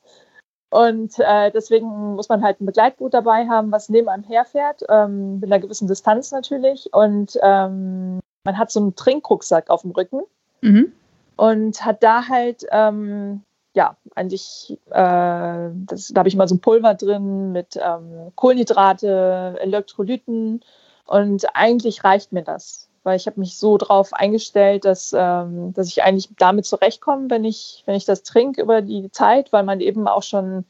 [0.74, 5.38] Und äh, deswegen muss man halt ein Begleitboot dabei haben, was neben einem herfährt, ähm,
[5.38, 6.92] mit einer gewissen Distanz natürlich.
[6.92, 10.22] Und ähm, man hat so einen Trinkrucksack auf dem Rücken
[10.62, 10.92] mhm.
[11.36, 13.42] und hat da halt, ähm,
[13.76, 19.56] ja, eigentlich, äh, das, da habe ich mal so ein Pulver drin mit ähm, Kohlenhydrate,
[19.60, 20.64] Elektrolyten
[21.06, 25.88] und eigentlich reicht mir das weil ich habe mich so drauf eingestellt, dass, ähm, dass
[25.88, 29.80] ich eigentlich damit zurechtkomme, wenn ich, wenn ich das trinke über die Zeit, weil man
[29.80, 30.64] eben auch schon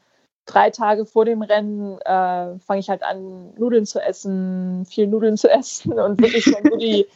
[0.45, 5.37] drei Tage vor dem Rennen äh, fange ich halt an, Nudeln zu essen, viel Nudeln
[5.37, 7.07] zu essen und wirklich schon so die,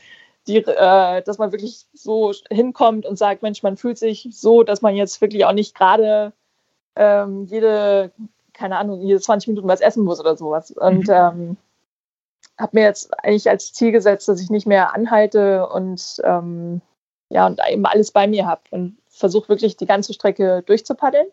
[0.47, 4.81] die äh, dass man wirklich so hinkommt und sagt, Mensch, man fühlt sich so, dass
[4.81, 6.33] man jetzt wirklich auch nicht gerade
[6.95, 8.11] ähm, jede,
[8.53, 10.71] keine Ahnung, jede 20 Minuten was essen muss oder sowas.
[10.71, 11.13] Und mhm.
[11.13, 11.57] ähm,
[12.59, 16.81] habe mir jetzt eigentlich als Ziel gesetzt, dass ich nicht mehr anhalte und ähm,
[17.29, 21.27] ja und eben alles bei mir habe und versuche wirklich die ganze Strecke durchzupaddeln.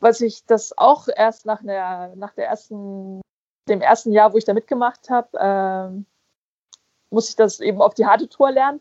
[0.00, 3.20] Was ich das auch erst nach der, nach der ersten,
[3.68, 6.02] dem ersten Jahr, wo ich da mitgemacht habe, äh,
[7.10, 8.80] muss ich das eben auf die harte Tour lernen,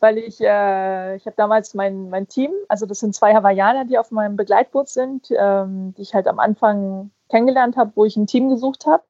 [0.00, 3.98] weil ich, äh, ich habe damals mein, mein Team, also das sind zwei Hawaiianer, die
[3.98, 8.26] auf meinem Begleitboot sind, ähm, die ich halt am Anfang kennengelernt habe, wo ich ein
[8.26, 9.04] Team gesucht habe.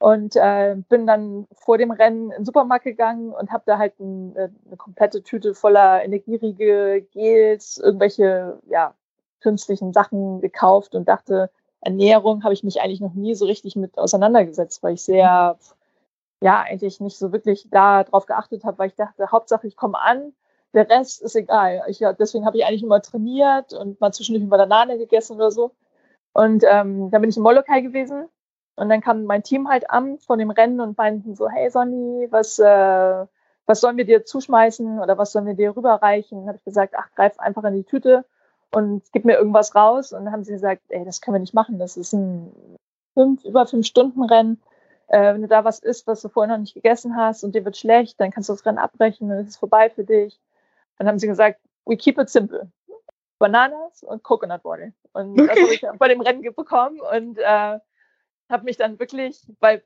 [0.00, 4.00] Und äh, bin dann vor dem Rennen in den Supermarkt gegangen und habe da halt
[4.00, 8.94] ein, äh, eine komplette Tüte voller Energieriege, Gels, irgendwelche ja,
[9.42, 11.50] künstlichen Sachen gekauft und dachte,
[11.82, 15.58] Ernährung habe ich mich eigentlich noch nie so richtig mit auseinandergesetzt, weil ich sehr,
[16.40, 20.00] ja, eigentlich nicht so wirklich da drauf geachtet habe, weil ich dachte, Hauptsache ich komme
[20.00, 20.32] an,
[20.72, 21.82] der Rest ist egal.
[21.88, 25.72] Ich, deswegen habe ich eigentlich mal trainiert und mal zwischendurch eine Banane gegessen oder so.
[26.32, 28.30] Und ähm, dann bin ich in Molokai gewesen
[28.76, 32.28] und dann kam mein Team halt an von dem Rennen und meinten so, hey Sonny,
[32.30, 33.26] was, äh,
[33.66, 36.38] was sollen wir dir zuschmeißen oder was sollen wir dir rüberreichen?
[36.38, 38.24] Dann habe ich gesagt, ach, greif einfach in die Tüte
[38.72, 40.12] und gib mir irgendwas raus.
[40.12, 41.78] Und dann haben sie gesagt, ey, das können wir nicht machen.
[41.78, 42.52] Das ist ein
[43.14, 44.60] fünf, über fünf Stunden Rennen.
[45.08, 47.64] Äh, wenn du da was isst, was du vorher noch nicht gegessen hast und dir
[47.64, 50.40] wird schlecht, dann kannst du das Rennen abbrechen und es ist vorbei für dich.
[50.98, 52.70] Dann haben sie gesagt, we keep it simple.
[53.38, 54.92] Bananas und Coconut Water.
[55.12, 55.46] Und okay.
[55.46, 57.78] das habe ich bei dem Rennen bekommen und äh,
[58.50, 59.82] habe mich dann wirklich, weil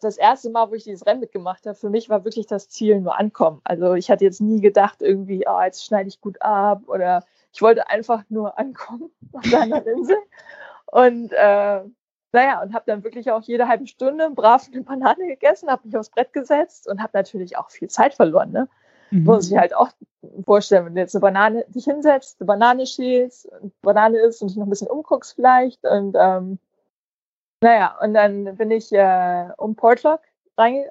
[0.00, 3.00] das erste Mal, wo ich dieses Rennen mitgemacht habe, für mich war wirklich das Ziel
[3.00, 3.60] nur ankommen.
[3.64, 7.62] Also ich hatte jetzt nie gedacht, irgendwie, oh, jetzt schneide ich gut ab oder ich
[7.62, 10.18] wollte einfach nur ankommen auf seiner Insel.
[10.86, 11.82] Und äh,
[12.32, 15.96] naja, und habe dann wirklich auch jede halbe Stunde brav eine Banane gegessen, habe mich
[15.96, 18.52] aufs Brett gesetzt und habe natürlich auch viel Zeit verloren.
[18.52, 18.68] Ne?
[19.10, 19.24] Mhm.
[19.24, 19.88] Muss ich halt auch
[20.44, 24.48] vorstellen, wenn du jetzt eine Banane dich hinsetzt, eine Banane schälst, eine Banane isst und
[24.48, 26.58] dich noch ein bisschen umguckst vielleicht und ähm,
[27.60, 30.20] naja, und dann bin ich äh, um Portlock
[30.56, 30.84] rein,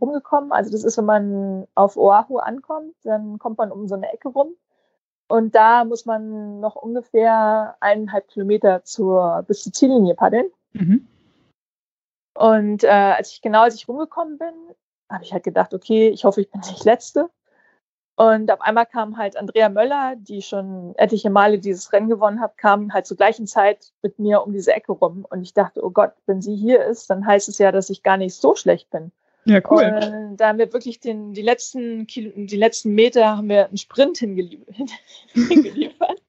[0.00, 0.52] rumgekommen.
[0.52, 4.28] Also das ist, wenn man auf Oahu ankommt, dann kommt man um so eine Ecke
[4.28, 4.54] rum.
[5.28, 10.46] Und da muss man noch ungefähr eineinhalb Kilometer zur, bis zur Ziellinie paddeln.
[10.72, 11.08] Mhm.
[12.34, 14.54] Und äh, als ich genau als ich rumgekommen bin,
[15.10, 17.30] habe ich halt gedacht, okay, ich hoffe, ich bin nicht Letzte.
[18.16, 22.56] Und auf einmal kam halt Andrea Möller, die schon etliche Male dieses Rennen gewonnen hat,
[22.56, 25.26] kam halt zur gleichen Zeit mit mir um diese Ecke rum.
[25.28, 28.02] Und ich dachte, oh Gott, wenn sie hier ist, dann heißt es ja, dass ich
[28.02, 29.12] gar nicht so schlecht bin.
[29.44, 29.84] Ja, cool.
[29.84, 33.76] Und da haben wir wirklich den, die, letzten Kilo, die letzten Meter haben wir einen
[33.76, 36.22] Sprint hingeliefert.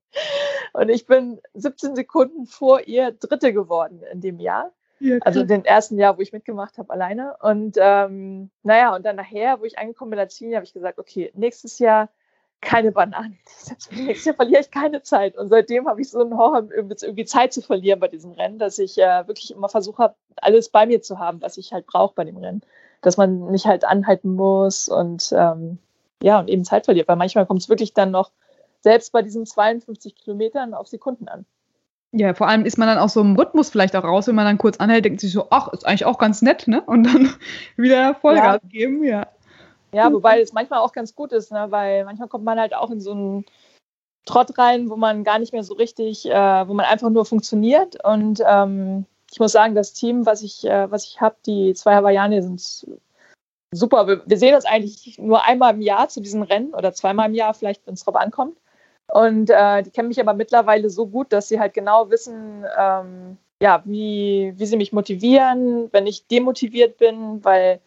[0.73, 4.73] Und ich bin 17 Sekunden vor ihr Dritte geworden in dem Jahr.
[4.99, 7.35] Ja, also den ersten Jahr, wo ich mitgemacht habe, alleine.
[7.41, 10.97] Und ähm, naja, und dann nachher, wo ich angekommen bin als Ziel, habe ich gesagt,
[10.97, 12.09] okay, nächstes Jahr
[12.61, 13.37] keine Bananen.
[13.91, 15.37] Nächstes Jahr verliere ich keine Zeit.
[15.37, 18.79] Und seitdem habe ich so einen Horror, irgendwie Zeit zu verlieren bei diesem Rennen, dass
[18.79, 22.23] ich äh, wirklich immer versuche, alles bei mir zu haben, was ich halt brauche bei
[22.23, 22.61] dem Rennen.
[23.01, 25.77] Dass man nicht halt anhalten muss und ähm,
[26.23, 27.07] ja, und eben Zeit verliert.
[27.07, 28.31] Weil manchmal kommt es wirklich dann noch,
[28.81, 31.45] selbst bei diesen 52 Kilometern, auf Sekunden an.
[32.13, 34.45] Ja, vor allem ist man dann auch so im Rhythmus vielleicht auch raus, wenn man
[34.45, 36.81] dann kurz anhält, denkt sich so, ach, ist eigentlich auch ganz nett, ne?
[36.81, 37.33] Und dann
[37.77, 38.69] wieder Vollgas ja.
[38.69, 39.27] geben, ja.
[39.93, 41.67] Ja, wobei es manchmal auch ganz gut ist, ne?
[41.69, 43.45] weil manchmal kommt man halt auch in so einen
[44.25, 48.03] Trott rein, wo man gar nicht mehr so richtig, äh, wo man einfach nur funktioniert.
[48.03, 51.95] Und ähm, ich muss sagen, das Team, was ich, äh, was ich habe, die zwei
[51.95, 52.85] Hawaiianer sind
[53.71, 54.07] super.
[54.07, 57.35] Wir, wir, sehen uns eigentlich nur einmal im Jahr zu diesen Rennen oder zweimal im
[57.35, 58.57] Jahr, vielleicht, wenn es drauf ankommt.
[59.11, 63.37] Und äh, die kennen mich aber mittlerweile so gut, dass sie halt genau wissen, ähm,
[63.61, 67.79] ja, wie, wie sie mich motivieren, wenn ich demotiviert bin, weil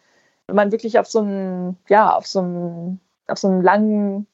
[0.47, 4.27] wenn man wirklich auf so einem, ja, auf so einem, auf so einem langen,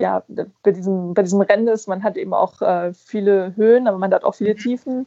[0.00, 0.24] ja,
[0.62, 4.12] bei diesem, bei diesem Rennen ist, man hat eben auch äh, viele Höhen, aber man
[4.12, 4.58] hat auch viele mhm.
[4.58, 5.06] Tiefen.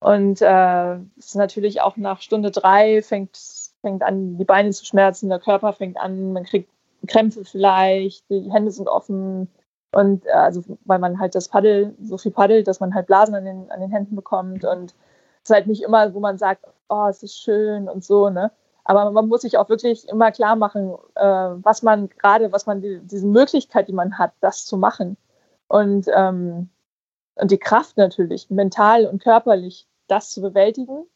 [0.00, 3.38] Und äh, es ist natürlich auch nach Stunde drei fängt,
[3.82, 6.70] fängt an, die Beine zu schmerzen, der Körper fängt an, man kriegt
[7.06, 9.48] Krämpfe vielleicht, die Hände sind offen
[9.92, 13.34] und äh, also weil man halt das Paddel so viel paddelt, dass man halt Blasen
[13.34, 14.94] an den, an den Händen bekommt und
[15.42, 18.50] es ist halt nicht immer, wo man sagt, oh, es ist schön und so, ne?
[18.84, 22.80] Aber man muss sich auch wirklich immer klar machen, äh, was man gerade, was man
[22.80, 25.16] die, diese Möglichkeit, die man hat, das zu machen.
[25.68, 26.70] Und, ähm,
[27.36, 31.06] und die Kraft natürlich, mental und körperlich, das zu bewältigen.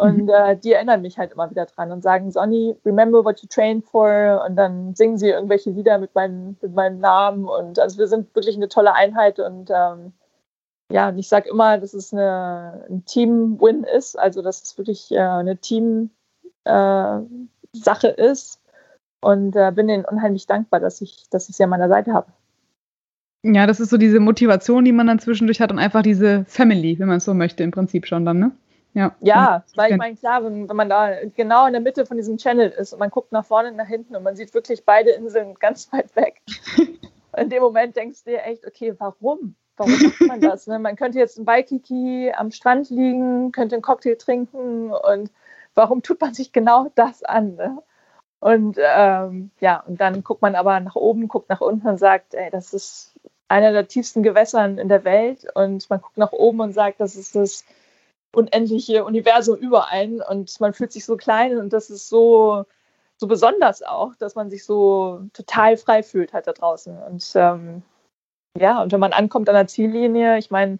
[0.00, 0.28] Und mhm.
[0.28, 3.84] äh, die erinnern mich halt immer wieder dran und sagen, Sonny, remember what you trained
[3.84, 4.44] for.
[4.46, 7.46] Und dann singen sie irgendwelche Lieder mit, meinem mit meinem Namen.
[7.46, 9.40] Und also wir sind wirklich eine tolle Einheit.
[9.40, 10.12] Und ähm,
[10.92, 14.16] ja, und ich sage immer, dass es eine, ein Team-Win ist.
[14.16, 16.10] Also dass es wirklich äh, eine Team-Sache
[16.64, 18.62] äh, ist.
[19.20, 22.30] Und äh, bin ihnen unheimlich dankbar, dass ich, dass ich sie an meiner Seite habe.
[23.42, 27.00] Ja, das ist so diese Motivation, die man dann zwischendurch hat und einfach diese Family,
[27.00, 28.52] wenn man es so möchte, im Prinzip schon dann, ne?
[28.94, 32.16] Ja, ja weil ich meine, klar, wenn, wenn, man da genau in der Mitte von
[32.16, 34.84] diesem Channel ist und man guckt nach vorne und nach hinten und man sieht wirklich
[34.84, 36.40] beide Inseln ganz weit weg.
[37.36, 39.54] in dem Moment denkst du dir echt, okay, warum?
[39.76, 40.66] Warum macht man das?
[40.66, 40.78] Ne?
[40.80, 45.30] Man könnte jetzt in Waikiki am Strand liegen, könnte einen Cocktail trinken und
[45.74, 47.54] warum tut man sich genau das an?
[47.54, 47.78] Ne?
[48.40, 52.34] Und ähm, ja, und dann guckt man aber nach oben, guckt nach unten und sagt,
[52.34, 53.14] ey, das ist
[53.48, 55.46] einer der tiefsten Gewässern in der Welt.
[55.54, 57.64] Und man guckt nach oben und sagt, das ist das
[58.34, 62.64] unendliche Universum über einen und man fühlt sich so klein und das ist so,
[63.16, 66.96] so besonders auch, dass man sich so total frei fühlt halt da draußen.
[67.02, 67.82] Und ähm,
[68.58, 70.78] ja, und wenn man ankommt an der Ziellinie, ich meine,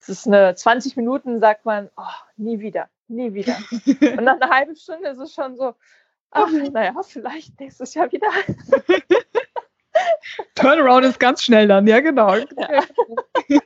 [0.00, 2.02] es ist eine 20 Minuten, sagt man, oh,
[2.36, 3.56] nie wieder, nie wieder.
[4.16, 5.74] und nach einer halben Stunde ist es schon so,
[6.30, 8.28] ach, naja, vielleicht nächstes Jahr wieder.
[10.54, 12.34] Turnaround ist ganz schnell dann, ja, genau.
[12.36, 12.84] Ja.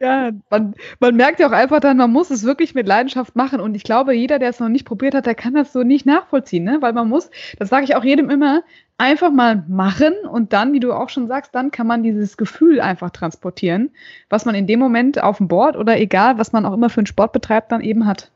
[0.00, 3.60] ja, man, man merkt ja auch einfach dann, man muss es wirklich mit Leidenschaft machen.
[3.60, 6.06] Und ich glaube, jeder, der es noch nicht probiert hat, der kann das so nicht
[6.06, 6.78] nachvollziehen, ne?
[6.80, 8.62] Weil man muss, das sage ich auch jedem immer,
[8.98, 12.80] einfach mal machen und dann, wie du auch schon sagst, dann kann man dieses Gefühl
[12.80, 13.90] einfach transportieren,
[14.28, 17.00] was man in dem Moment auf dem Board oder egal, was man auch immer für
[17.00, 18.30] einen Sport betreibt, dann eben hat.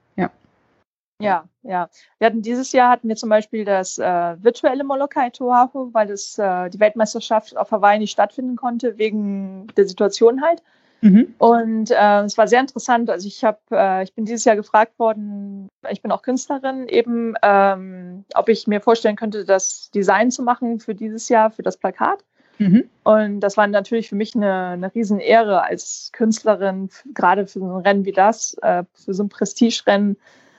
[1.20, 1.88] Ja, ja.
[2.18, 6.38] Wir hatten dieses Jahr hatten wir zum Beispiel das äh, virtuelle Molokai Tohaku, weil das,
[6.38, 10.62] äh, die Weltmeisterschaft auf Hawaii nicht stattfinden konnte, wegen der Situation halt.
[11.01, 11.34] Mhm.
[11.38, 13.09] Und äh, es war sehr interessant.
[13.11, 17.34] Also ich habe, äh, ich bin dieses Jahr gefragt worden, ich bin auch Künstlerin, eben,
[17.42, 21.76] ähm, ob ich mir vorstellen könnte, das Design zu machen für dieses Jahr, für das
[21.76, 22.24] Plakat.
[22.59, 22.90] Mhm.
[23.05, 27.82] Und das war natürlich für mich eine, eine Riesenehre als Künstlerin, gerade für so ein
[27.82, 30.16] Rennen wie das, äh, für so ein Prestigerennen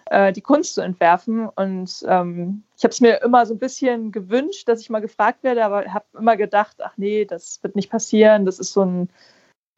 [0.10, 1.50] äh, die Kunst zu entwerfen.
[1.50, 5.44] Und ähm, ich habe es mir immer so ein bisschen gewünscht, dass ich mal gefragt
[5.44, 8.46] werde, aber habe immer gedacht, ach nee, das wird nicht passieren.
[8.46, 9.10] Das ist so ein,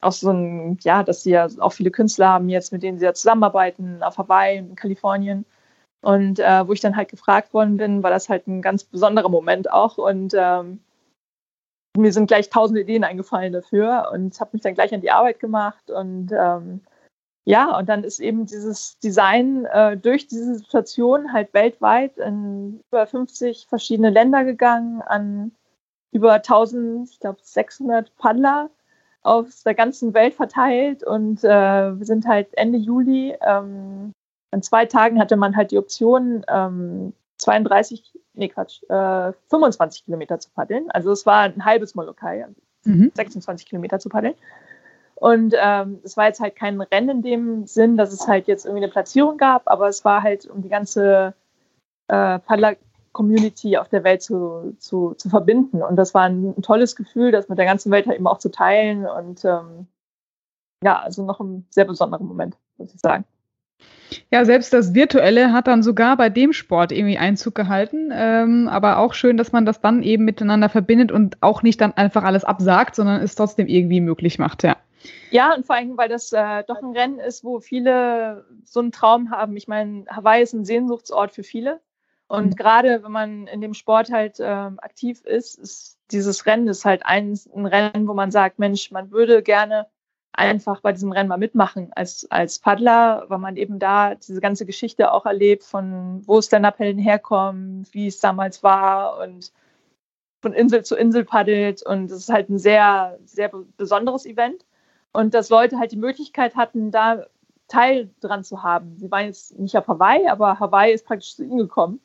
[0.01, 3.05] auch so ein, ja, dass sie ja auch viele Künstler haben jetzt, mit denen sie
[3.05, 5.45] ja zusammenarbeiten, auf Hawaii, in Kalifornien.
[6.01, 9.29] Und äh, wo ich dann halt gefragt worden bin, war das halt ein ganz besonderer
[9.29, 9.97] Moment auch.
[9.97, 10.79] Und ähm,
[11.97, 15.39] mir sind gleich tausend Ideen eingefallen dafür und habe mich dann gleich an die Arbeit
[15.39, 16.81] gemacht und ähm,
[17.43, 23.07] ja, und dann ist eben dieses Design äh, durch diese Situation halt weltweit in über
[23.07, 25.51] 50 verschiedene Länder gegangen, an
[26.11, 28.69] über 1000, ich glaube 600 Paddler
[29.23, 31.47] auf der ganzen Welt verteilt und äh,
[31.99, 34.13] wir sind halt Ende Juli, ähm,
[34.51, 40.39] an zwei Tagen hatte man halt die Option, ähm, 32, nee Quatsch, äh, 25 Kilometer
[40.39, 40.91] zu paddeln.
[40.91, 42.45] Also es war ein halbes Molokai,
[42.83, 43.11] mhm.
[43.15, 44.35] 26 Kilometer zu paddeln.
[45.15, 48.65] Und ähm, es war jetzt halt kein Rennen in dem Sinn, dass es halt jetzt
[48.65, 51.35] irgendwie eine Platzierung gab, aber es war halt, um die ganze
[52.07, 52.39] äh,
[53.11, 55.81] Paddler-Community auf der Welt zu, zu, zu verbinden.
[55.81, 58.39] Und das war ein, ein, tolles Gefühl, das mit der ganzen Welt halt eben auch
[58.39, 59.05] zu teilen.
[59.05, 59.87] Und ähm,
[60.83, 63.25] ja, also noch ein sehr besonderer Moment, muss ich sagen.
[64.29, 68.11] Ja, selbst das Virtuelle hat dann sogar bei dem Sport irgendwie Einzug gehalten.
[68.13, 71.93] Ähm, aber auch schön, dass man das dann eben miteinander verbindet und auch nicht dann
[71.93, 74.75] einfach alles absagt, sondern es trotzdem irgendwie möglich macht, ja.
[75.31, 78.91] Ja, und vor allem, weil das äh, doch ein Rennen ist, wo viele so einen
[78.91, 79.57] Traum haben.
[79.57, 81.79] Ich meine, Hawaii ist ein Sehnsuchtsort für viele.
[82.31, 82.55] Und mhm.
[82.55, 87.05] gerade wenn man in dem Sport halt ähm, aktiv ist, ist dieses Rennen ist halt
[87.05, 89.87] ein, ein Rennen, wo man sagt, Mensch, man würde gerne
[90.31, 94.65] einfach bei diesem Rennen mal mitmachen als, als Paddler, weil man eben da diese ganze
[94.65, 99.51] Geschichte auch erlebt, von wo Stand-Up-Helden herkommen, wie es damals war und
[100.41, 101.85] von Insel zu Insel paddelt.
[101.85, 104.65] Und es ist halt ein sehr, sehr besonderes Event
[105.11, 107.25] und dass Leute halt die Möglichkeit hatten, da
[107.67, 108.95] Teil dran zu haben.
[108.99, 111.99] Sie waren jetzt nicht auf Hawaii, aber Hawaii ist praktisch zu ihnen gekommen.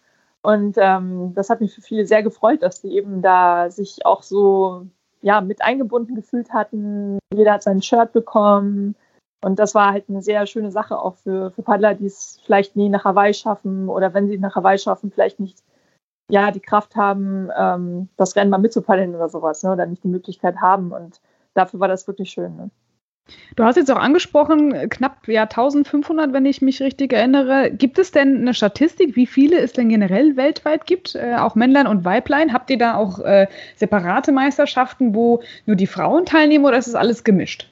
[0.46, 4.22] Und ähm, das hat mich für viele sehr gefreut, dass sie eben da sich auch
[4.22, 4.86] so
[5.20, 7.18] ja, mit eingebunden gefühlt hatten.
[7.34, 8.94] Jeder hat sein Shirt bekommen.
[9.44, 12.76] Und das war halt eine sehr schöne Sache auch für, für Paddler, die es vielleicht
[12.76, 15.64] nie nach Hawaii schaffen oder wenn sie nach Hawaii schaffen, vielleicht nicht
[16.30, 19.72] ja, die Kraft haben, ähm, das Rennen mal mitzupaddeln oder sowas, ne?
[19.72, 20.92] oder nicht die Möglichkeit haben.
[20.92, 21.20] Und
[21.54, 22.54] dafür war das wirklich schön.
[22.56, 22.70] Ne?
[23.56, 27.70] Du hast jetzt auch angesprochen, knapp ja, 1500, wenn ich mich richtig erinnere.
[27.70, 31.86] Gibt es denn eine Statistik, wie viele es denn generell weltweit gibt, äh, auch Männlein
[31.86, 32.52] und Weiblein?
[32.52, 36.94] Habt ihr da auch äh, separate Meisterschaften, wo nur die Frauen teilnehmen oder ist es
[36.94, 37.68] alles gemischt?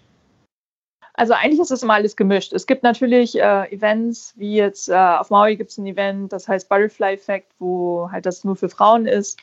[1.16, 2.52] Also eigentlich ist es immer alles gemischt.
[2.52, 6.48] Es gibt natürlich äh, Events, wie jetzt äh, auf Maui gibt es ein Event, das
[6.48, 9.38] heißt Butterfly Effect, wo halt das nur für Frauen ist.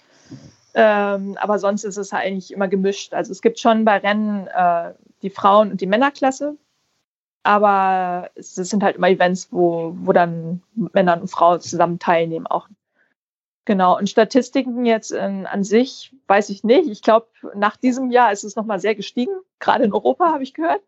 [0.74, 3.14] Ähm, aber sonst ist es eigentlich immer gemischt.
[3.14, 4.92] Also es gibt schon bei Rennen äh,
[5.22, 6.58] die Frauen- und die Männerklasse.
[7.44, 12.48] Aber es, es, sind halt immer Events, wo, wo dann Männer und Frauen zusammen teilnehmen
[12.48, 12.68] auch.
[13.66, 16.90] Genau, und Statistiken jetzt in, an sich weiß ich nicht.
[16.90, 20.54] Ich glaube, nach diesem Jahr ist es nochmal sehr gestiegen, gerade in Europa habe ich
[20.54, 20.82] gehört.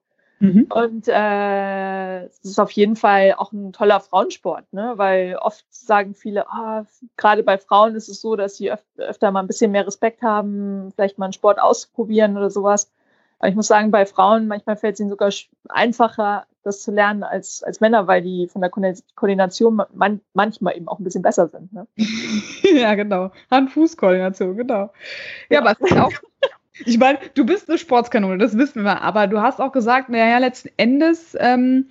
[0.43, 0.67] Mhm.
[0.73, 4.93] Und äh, es ist auf jeden Fall auch ein toller Frauensport, ne?
[4.97, 6.81] weil oft sagen viele, oh,
[7.15, 10.21] gerade bei Frauen ist es so, dass sie öf öfter mal ein bisschen mehr Respekt
[10.21, 12.91] haben, vielleicht mal einen Sport auszuprobieren oder sowas.
[13.43, 15.29] Aber ich muss sagen, bei Frauen manchmal fällt es ihnen sogar
[15.67, 18.71] einfacher, das zu lernen als, als Männer, weil die von der
[19.15, 21.73] Koordination man, manchmal eben auch ein bisschen besser sind.
[21.73, 21.85] Ne?
[22.73, 23.33] ja, genau.
[23.51, 24.93] Hand-Fuß-Koordination, genau.
[25.49, 26.13] Ja, ja, aber es ist auch
[26.85, 30.37] ich meine, du bist eine Sportskanone, das wissen wir, aber du hast auch gesagt, naja,
[30.37, 31.87] letzten Endes ähm,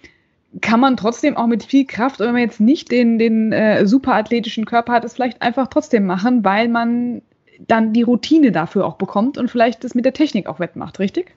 [0.62, 4.64] kann man trotzdem auch mit viel Kraft, wenn man jetzt nicht den, den äh, superathletischen
[4.64, 7.20] Körper hat, es vielleicht einfach trotzdem machen, weil man
[7.68, 11.34] dann die Routine dafür auch bekommt und vielleicht das mit der Technik auch wettmacht, richtig?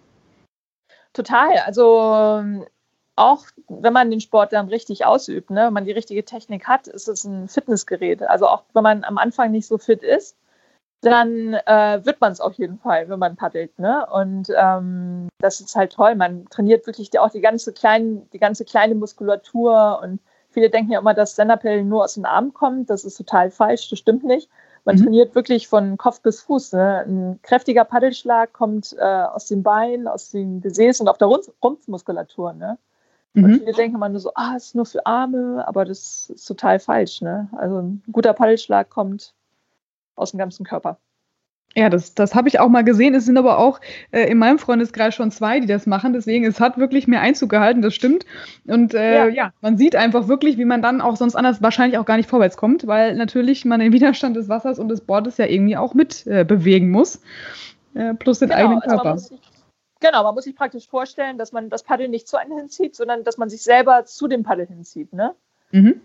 [1.15, 1.57] Total.
[1.65, 2.65] Also
[3.15, 6.87] auch wenn man den Sport dann richtig ausübt, ne, wenn man die richtige Technik hat,
[6.87, 8.21] ist es ein Fitnessgerät.
[8.23, 10.37] Also auch wenn man am Anfang nicht so fit ist,
[11.01, 13.77] dann äh, wird man es auf jeden Fall, wenn man paddelt.
[13.79, 14.05] Ne?
[14.11, 16.15] Und ähm, das ist halt toll.
[16.15, 20.91] Man trainiert wirklich die, auch die ganze, kleinen, die ganze kleine Muskulatur und viele denken
[20.91, 22.89] ja immer, dass Stand-Up nur aus dem Arm kommt.
[22.89, 24.49] Das ist total falsch, das stimmt nicht.
[24.85, 25.03] Man mhm.
[25.03, 26.73] trainiert wirklich von Kopf bis Fuß.
[26.73, 27.05] Ne?
[27.07, 32.53] Ein kräftiger Paddelschlag kommt äh, aus dem Bein, aus dem Gesäß und auf der Rumpfmuskulatur.
[32.53, 32.77] Ne?
[33.33, 33.43] Mhm.
[33.43, 36.79] Und viele denken immer nur so, ah, ist nur für Arme, aber das ist total
[36.79, 37.21] falsch.
[37.21, 37.49] Ne?
[37.57, 39.33] Also ein guter Paddelschlag kommt
[40.15, 40.99] aus dem ganzen Körper.
[41.77, 43.13] Ja, das, das habe ich auch mal gesehen.
[43.15, 46.13] Es sind aber auch äh, in meinem Freundeskreis schon zwei, die das machen.
[46.13, 48.25] Deswegen, es hat wirklich mehr Einzug gehalten, das stimmt.
[48.65, 49.27] Und äh, ja.
[49.27, 49.53] ja.
[49.59, 52.55] man sieht einfach wirklich, wie man dann auch sonst anders wahrscheinlich auch gar nicht vorwärts
[52.55, 56.25] kommt, weil natürlich man den Widerstand des Wassers und des Bordes ja irgendwie auch mit
[56.27, 57.21] äh, bewegen muss.
[57.93, 59.11] Äh, plus den genau, eigenen also Körper.
[59.11, 59.39] Also
[59.99, 63.25] genau, man muss sich praktisch vorstellen, dass man das Paddel nicht zu einem hinzieht, sondern
[63.25, 65.11] dass man sich selber zu dem Paddel hinzieht.
[65.11, 65.35] Ne?
[65.71, 65.99] Mhm.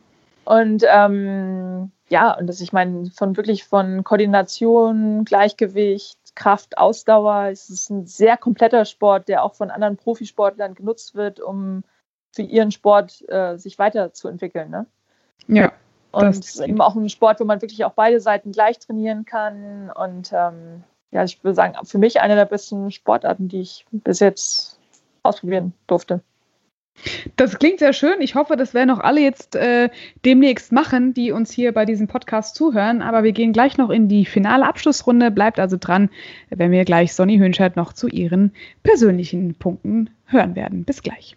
[0.45, 7.71] Und ähm, ja, und das, ich meine, von wirklich von Koordination, Gleichgewicht, Kraft, Ausdauer, es
[7.71, 11.85] ist ein sehr kompletter Sport, der auch von anderen Profisportlern genutzt wird, um
[12.33, 14.71] für ihren Sport äh, sich weiterzuentwickeln.
[14.71, 14.87] Ne?
[15.47, 15.73] Ja.
[16.13, 19.91] Und eben auch ein Sport, wo man wirklich auch beide Seiten gleich trainieren kann.
[19.91, 20.83] Und ähm,
[21.13, 24.81] ja, ich würde sagen, für mich eine der besten Sportarten, die ich bis jetzt
[25.23, 26.21] ausprobieren durfte.
[27.37, 28.21] Das klingt sehr schön.
[28.21, 29.89] Ich hoffe, das werden auch alle jetzt äh,
[30.25, 33.01] demnächst machen, die uns hier bei diesem Podcast zuhören.
[33.03, 35.31] Aber wir gehen gleich noch in die finale Abschlussrunde.
[35.31, 36.11] Bleibt also dran,
[36.51, 40.85] wenn wir gleich Sonny Hönschert noch zu ihren persönlichen Punkten hören werden.
[40.85, 41.37] Bis gleich.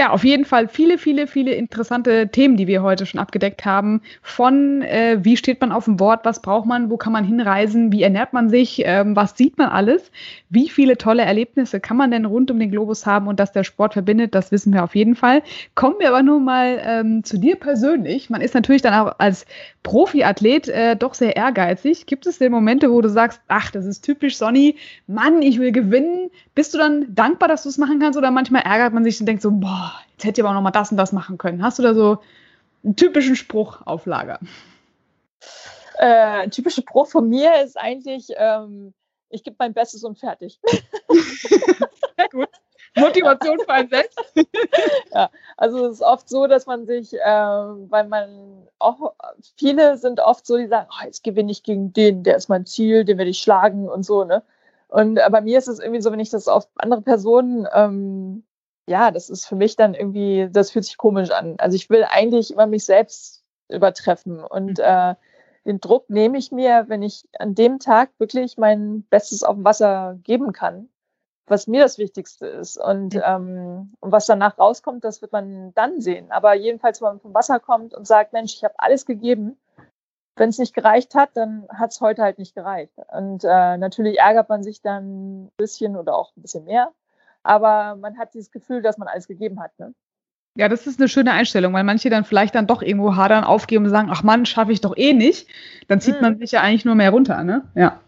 [0.00, 4.00] Ja, auf jeden Fall viele, viele, viele interessante Themen, die wir heute schon abgedeckt haben.
[4.22, 7.92] Von äh, wie steht man auf dem Board, was braucht man, wo kann man hinreisen,
[7.92, 10.10] wie ernährt man sich, ähm, was sieht man alles,
[10.48, 13.62] wie viele tolle Erlebnisse kann man denn rund um den Globus haben und dass der
[13.62, 15.42] Sport verbindet, das wissen wir auf jeden Fall.
[15.74, 18.30] Kommen wir aber nun mal ähm, zu dir persönlich.
[18.30, 19.44] Man ist natürlich dann auch als
[19.82, 22.06] Profiathlet äh, doch sehr ehrgeizig.
[22.06, 24.76] Gibt es denn Momente, wo du sagst, ach, das ist typisch Sonny,
[25.06, 26.30] Mann, ich will gewinnen?
[26.54, 29.26] Bist du dann dankbar, dass du es machen kannst oder manchmal ärgert man sich und
[29.26, 31.62] denkt so, boah, jetzt hätte ich aber noch mal das und das machen können.
[31.62, 32.18] Hast du da so
[32.84, 34.38] einen typischen Spruch auf Lager?
[35.98, 38.94] Äh, ein typischer Spruch von mir ist eigentlich, ähm,
[39.28, 40.60] ich gebe mein Bestes und fertig.
[42.30, 42.48] Gut.
[42.96, 44.18] Motivation für einen selbst.
[45.12, 49.12] ja, also es ist oft so, dass man sich, äh, weil man auch
[49.56, 52.66] viele sind oft so, die sagen, oh, jetzt gewinne ich gegen den, der ist mein
[52.66, 54.42] Ziel, den werde ich schlagen und so, ne?
[54.88, 58.42] Und äh, bei mir ist es irgendwie so, wenn ich das auf andere Personen, ähm,
[58.90, 61.54] ja, das ist für mich dann irgendwie, das fühlt sich komisch an.
[61.58, 64.84] Also ich will eigentlich immer mich selbst übertreffen und mhm.
[64.84, 65.14] äh,
[65.64, 69.64] den Druck nehme ich mir, wenn ich an dem Tag wirklich mein Bestes auf dem
[69.64, 70.88] Wasser geben kann,
[71.46, 72.78] was mir das Wichtigste ist.
[72.78, 76.32] Und, ähm, und was danach rauskommt, das wird man dann sehen.
[76.32, 79.56] Aber jedenfalls, wenn man vom Wasser kommt und sagt, Mensch, ich habe alles gegeben,
[80.36, 82.94] wenn es nicht gereicht hat, dann hat es heute halt nicht gereicht.
[83.12, 86.90] Und äh, natürlich ärgert man sich dann ein bisschen oder auch ein bisschen mehr.
[87.42, 89.78] Aber man hat dieses Gefühl, dass man alles gegeben hat.
[89.78, 89.94] Ne?
[90.56, 93.84] Ja, das ist eine schöne Einstellung, weil manche dann vielleicht dann doch irgendwo hadern, aufgeben
[93.84, 95.48] und sagen, ach Mann, schaffe ich doch eh nicht.
[95.88, 96.22] Dann zieht mm.
[96.22, 97.68] man sich ja eigentlich nur mehr runter, ne?
[97.74, 98.00] Ja.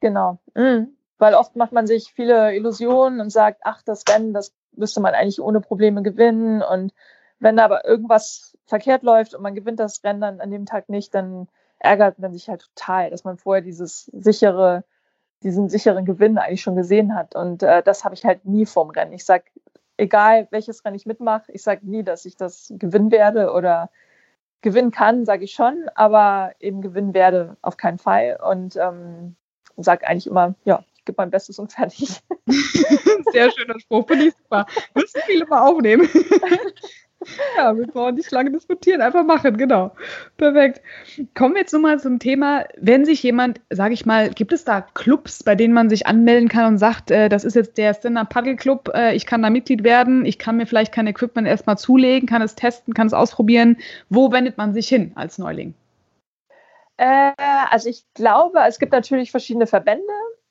[0.00, 0.38] Genau.
[0.54, 0.84] Mm.
[1.18, 5.14] Weil oft macht man sich viele Illusionen und sagt, ach, das Rennen, das müsste man
[5.14, 6.62] eigentlich ohne Probleme gewinnen.
[6.62, 6.92] Und
[7.40, 11.14] wenn aber irgendwas verkehrt läuft und man gewinnt das Rennen dann an dem Tag nicht,
[11.14, 11.48] dann
[11.80, 14.84] ärgert man sich halt total, dass man vorher dieses sichere,
[15.42, 17.34] diesen sicheren Gewinn eigentlich schon gesehen hat.
[17.34, 19.12] Und äh, das habe ich halt nie vorm Rennen.
[19.12, 19.44] Ich sage,
[19.96, 23.90] egal welches Rennen ich mitmache, ich sage nie, dass ich das gewinnen werde oder
[24.60, 28.38] gewinnen kann, sage ich schon, aber eben gewinnen werde auf keinen Fall.
[28.44, 29.36] Und ähm,
[29.76, 32.20] sage eigentlich immer, ja, ich gebe mein Bestes und fertig.
[33.32, 34.66] Sehr schöner Spruch, finde ich super.
[34.94, 36.08] Müssen viele mal aufnehmen.
[37.56, 39.92] Ja, wir brauchen nicht lange diskutieren, einfach machen, genau.
[40.36, 40.80] Perfekt.
[41.34, 44.80] Kommen wir jetzt nochmal zum Thema, wenn sich jemand, sage ich mal, gibt es da
[44.80, 48.30] Clubs, bei denen man sich anmelden kann und sagt, äh, das ist jetzt der Stand-Up
[48.30, 51.78] Paddle Club, äh, ich kann da Mitglied werden, ich kann mir vielleicht kein Equipment erstmal
[51.78, 53.76] zulegen, kann es testen, kann es ausprobieren.
[54.08, 55.74] Wo wendet man sich hin als Neuling?
[56.96, 57.32] Äh,
[57.70, 60.02] also ich glaube, es gibt natürlich verschiedene Verbände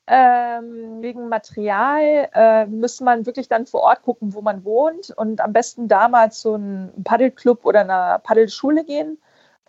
[0.07, 5.41] ähm, wegen Material äh, müsste man wirklich dann vor Ort gucken, wo man wohnt und
[5.41, 9.17] am besten da mal zu einem Paddelclub oder einer Paddelschule gehen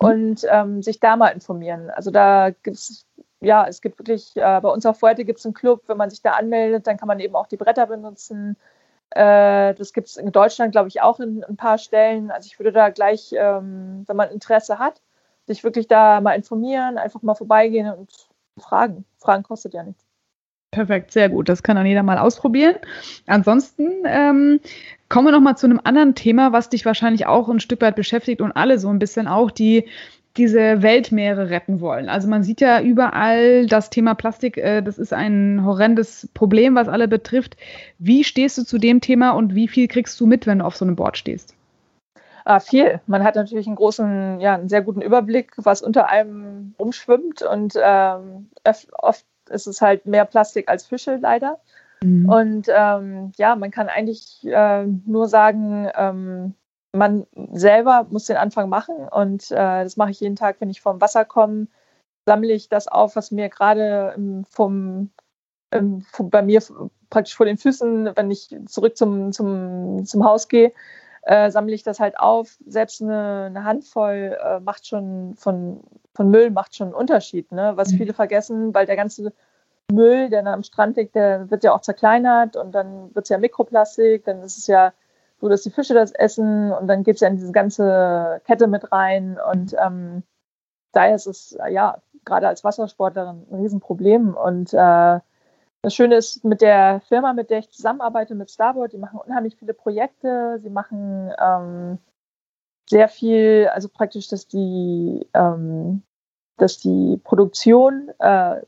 [0.01, 0.09] mhm.
[0.09, 1.91] und ähm, sich da mal informieren.
[1.91, 3.05] Also da gibt es,
[3.41, 6.11] ja, es gibt wirklich, äh, bei uns auf Fuerte gibt es einen Club, wenn man
[6.11, 8.57] sich da anmeldet, dann kann man eben auch die Bretter benutzen.
[9.11, 12.31] Äh, das gibt es in Deutschland, glaube ich, auch in, in, ein paar Stellen.
[12.31, 15.03] Also ich würde da gleich, ähm, wenn man Interesse hat,
[15.47, 18.13] sich wirklich da mal informieren, einfach mal vorbeigehen und
[18.59, 19.05] fragen.
[19.19, 20.08] Fragen kostet ja nichts.
[20.71, 21.49] Perfekt, sehr gut.
[21.49, 22.77] Das kann dann jeder mal ausprobieren.
[23.27, 24.61] Ansonsten ähm,
[25.09, 27.97] kommen wir noch mal zu einem anderen Thema, was dich wahrscheinlich auch ein Stück weit
[27.97, 29.87] beschäftigt und alle so ein bisschen auch, die
[30.37, 32.09] diese Weltmeere retten wollen.
[32.09, 36.87] Also man sieht ja überall das Thema Plastik, äh, das ist ein horrendes Problem, was
[36.89, 37.57] alle betrifft.
[37.99, 40.77] Wie stehst du zu dem Thema und wie viel kriegst du mit, wenn du auf
[40.77, 41.57] so einem Board stehst?
[42.45, 43.01] Ah, viel.
[43.07, 47.75] Man hat natürlich einen großen, ja, einen sehr guten Überblick, was unter einem rumschwimmt und
[47.83, 48.49] ähm,
[48.93, 51.59] oft ist es halt mehr Plastik als Fische leider.
[52.03, 52.29] Mhm.
[52.29, 56.55] Und ähm, ja, man kann eigentlich äh, nur sagen, ähm,
[56.93, 60.81] man selber muss den Anfang machen und äh, das mache ich jeden Tag, wenn ich
[60.81, 61.67] vom Wasser komme,
[62.27, 64.15] sammle ich das auf, was mir gerade
[64.51, 65.11] vom,
[65.71, 66.63] vom, bei mir
[67.11, 70.73] praktisch vor den Füßen, wenn ich zurück zum, zum, zum Haus gehe,
[71.29, 72.57] äh, sammle ich das halt auf.
[72.67, 75.81] Selbst eine, eine Handvoll äh, macht schon von,
[76.15, 77.73] von Müll macht schon einen Unterschied, ne?
[77.75, 77.99] was mhm.
[77.99, 79.35] viele vergessen, weil der ganze
[79.93, 83.37] Müll, der am Strand liegt, der wird ja auch zerkleinert und dann wird es ja
[83.37, 84.95] Mikroplastik, dann ist es ja
[85.39, 88.67] so, dass die Fische das essen und dann geht es ja in diese ganze Kette
[88.67, 90.23] mit rein und ähm,
[90.93, 95.21] daher ist es ja gerade als Wassersportlerin ein Riesenproblem und äh,
[95.83, 99.57] das Schöne ist, mit der Firma, mit der ich zusammenarbeite, mit Starboard, die machen unheimlich
[99.57, 100.59] viele Projekte.
[100.61, 101.99] Sie machen ähm,
[102.89, 106.03] sehr viel, also praktisch, dass die, ähm,
[106.57, 108.63] dass die Produktion äh,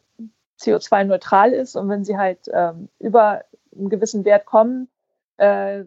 [0.61, 3.45] CO2-neutral ist und wenn sie halt ähm, über
[3.75, 4.89] einen gewissen Wert kommen,
[5.39, 5.85] äh,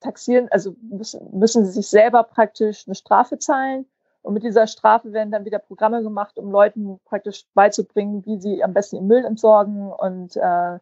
[0.00, 3.86] taxieren, also müssen, müssen sie sich selber praktisch eine Strafe zahlen
[4.24, 8.64] und mit dieser Strafe werden dann wieder Programme gemacht, um Leuten praktisch beizubringen, wie sie
[8.64, 9.92] am besten den Müll entsorgen.
[9.92, 10.78] Und äh,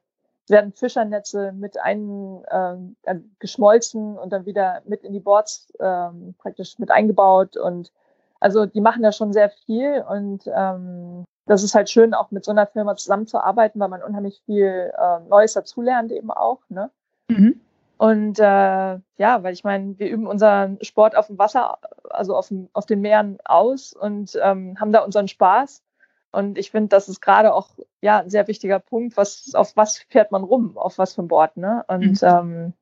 [0.49, 6.79] werden Fischernetze mit ein, äh, geschmolzen und dann wieder mit in die Boards äh, praktisch
[6.79, 7.57] mit eingebaut.
[7.57, 7.91] Und
[8.39, 10.05] also die machen da schon sehr viel.
[10.09, 14.41] Und ähm, das ist halt schön, auch mit so einer Firma zusammenzuarbeiten, weil man unheimlich
[14.47, 16.61] viel äh, Neues dazulernt eben auch.
[16.69, 16.93] Ne?
[17.27, 17.61] Mhm.
[18.03, 21.79] Und äh, ja, weil ich meine, wir üben unseren Sport auf dem Wasser,
[22.11, 25.85] also auf, dem, auf den Meeren aus und ähm, haben da unseren Spaß.
[26.33, 27.69] Und ich finde, das ist gerade auch
[28.01, 31.29] ja ein sehr wichtiger Punkt, was auf was fährt man rum, auf was für ein
[31.29, 31.85] Board, ne?
[31.87, 32.29] Und mhm.
[32.29, 32.73] ähm,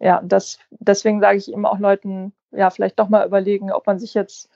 [0.00, 4.00] ja, das deswegen sage ich eben auch Leuten, ja, vielleicht doch mal überlegen, ob man
[4.00, 4.50] sich jetzt,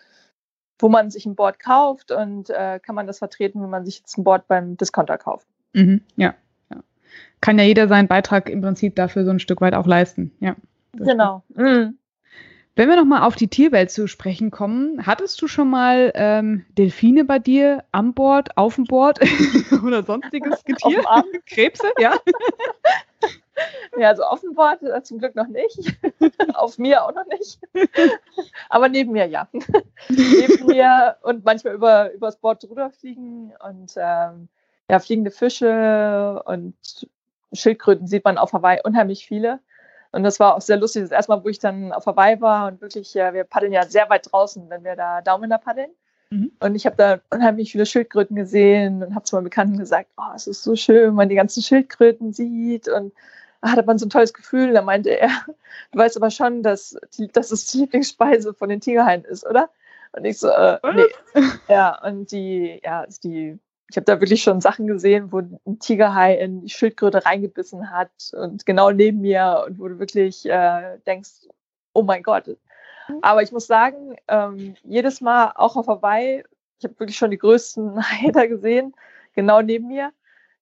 [0.81, 4.01] wo man sich ein Board kauft und äh, kann man das vertreten, wenn man sich
[4.01, 5.47] jetzt ein Board beim Discounter kauft.
[5.72, 6.35] Mhm, ja
[7.40, 10.32] kann ja jeder seinen Beitrag im Prinzip dafür so ein Stück weit auch leisten.
[10.40, 10.56] Ja.
[10.92, 11.42] Genau.
[11.54, 11.98] Mhm.
[12.78, 17.24] Wenn wir nochmal auf die Tierwelt zu sprechen kommen, hattest du schon mal ähm, Delfine
[17.24, 19.18] bei dir an Bord, auf dem Bord
[19.84, 21.02] oder sonstiges Getier?
[21.46, 22.16] Krebse, ja?
[23.98, 25.98] Ja, also auf dem Bord äh, zum Glück noch nicht.
[26.54, 27.59] auf mir auch noch nicht.
[28.68, 29.48] Aber neben mir ja.
[30.09, 34.48] neben mir und manchmal über, übers Board drüber fliegen und ähm,
[34.91, 36.74] ja, fliegende Fische und
[37.53, 39.61] Schildkröten sieht man auf Hawaii unheimlich viele.
[40.11, 41.03] Und das war auch sehr lustig.
[41.03, 43.84] Das erste Mal, wo ich dann auf Hawaii war und wirklich, ja, wir paddeln ja
[43.84, 45.91] sehr weit draußen, wenn wir da Daumen da paddeln.
[46.30, 46.53] Mhm.
[46.61, 50.34] Und ich habe da unheimlich viele Schildkröten gesehen und habe zu meinem Bekannten gesagt, oh,
[50.34, 53.12] es ist so schön, wenn man die ganzen Schildkröten sieht und
[53.61, 54.72] ah, hat man so ein tolles Gefühl.
[54.72, 55.30] Da meinte er,
[55.93, 59.68] du weißt aber schon, dass, die, dass es die Lieblingsspeise von den Tigerhaien ist, oder?
[60.12, 61.43] Und ich so, äh, nee.
[61.68, 63.59] Ja, und die, ja, die
[63.91, 68.11] ich habe da wirklich schon Sachen gesehen, wo ein Tigerhai in die Schildkröte reingebissen hat
[68.32, 71.49] und genau neben mir und wo du wirklich äh, denkst,
[71.95, 72.57] oh mein Gott.
[73.22, 76.45] Aber ich muss sagen, ähm, jedes Mal auch auf Hawaii,
[76.78, 78.95] ich habe wirklich schon die größten Haie da gesehen,
[79.34, 80.12] genau neben mir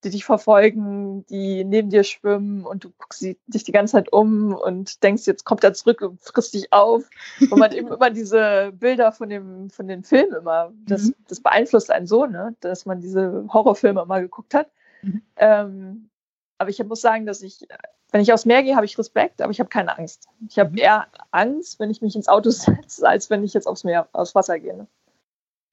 [0.07, 4.55] die dich verfolgen, die neben dir schwimmen und du guckst dich die ganze Zeit um
[4.55, 7.05] und denkst, jetzt kommt er zurück und frisst dich auf.
[7.41, 11.15] Und man eben immer diese Bilder von dem, von den Filmen immer, das, mhm.
[11.29, 14.71] das beeinflusst einen so, ne, dass man diese Horrorfilme immer geguckt hat.
[15.03, 15.23] Mhm.
[15.37, 16.11] Ähm,
[16.59, 17.67] aber ich muss sagen, dass ich,
[18.13, 20.29] wenn ich aufs Meer gehe, habe ich Respekt, aber ich habe keine Angst.
[20.49, 20.79] Ich habe mhm.
[20.79, 24.35] eher Angst, wenn ich mich ins Auto setze, als wenn ich jetzt aufs Meer, aufs
[24.37, 24.77] Wasser gehe.
[24.77, 24.87] Ne?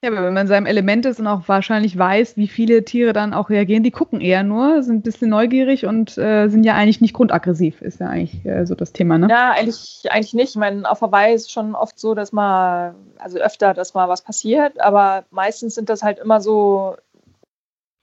[0.03, 3.13] Ja, aber wenn man in seinem Element ist und auch wahrscheinlich weiß, wie viele Tiere
[3.13, 6.75] dann auch reagieren, die gucken eher nur, sind ein bisschen neugierig und äh, sind ja
[6.75, 9.29] eigentlich nicht grundaggressiv, ist ja eigentlich äh, so das Thema, ne?
[9.29, 10.49] Ja, eigentlich, eigentlich nicht.
[10.49, 14.09] Ich meine, auf Hawaii ist es schon oft so, dass mal, also öfter, dass mal
[14.09, 16.97] was passiert, aber meistens sind das halt immer so,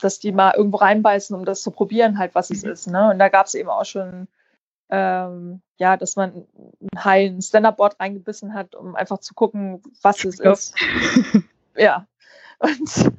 [0.01, 2.71] dass die mal irgendwo reinbeißen, um das zu probieren, halt, was es mhm.
[2.71, 2.87] ist.
[2.87, 3.11] Ne?
[3.11, 4.27] Und da gab es eben auch schon,
[4.89, 6.47] ähm, ja, dass man
[6.81, 10.75] ein Hai ein Stand-Up-Board reingebissen hat, um einfach zu gucken, was es ist.
[11.77, 12.07] ja.
[12.59, 13.13] Und,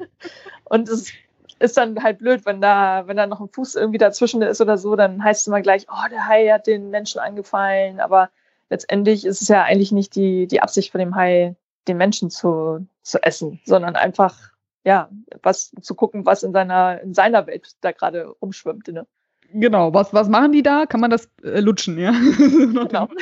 [0.65, 1.11] und es
[1.59, 4.77] ist dann halt blöd, wenn da, wenn da noch ein Fuß irgendwie dazwischen ist oder
[4.77, 7.99] so, dann heißt es immer gleich, oh, der Hai hat den Menschen angefallen.
[7.99, 8.29] Aber
[8.69, 11.55] letztendlich ist es ja eigentlich nicht die, die Absicht von dem Hai,
[11.87, 14.37] den Menschen zu, zu essen, sondern einfach,
[14.83, 15.09] ja,
[15.43, 18.87] was zu gucken, was in seiner, in seiner Welt da gerade rumschwimmt.
[18.87, 19.05] Ne?
[19.53, 20.85] Genau, was, was machen die da?
[20.85, 22.11] Kann man das äh, lutschen, ja?
[22.39, 23.07] genau.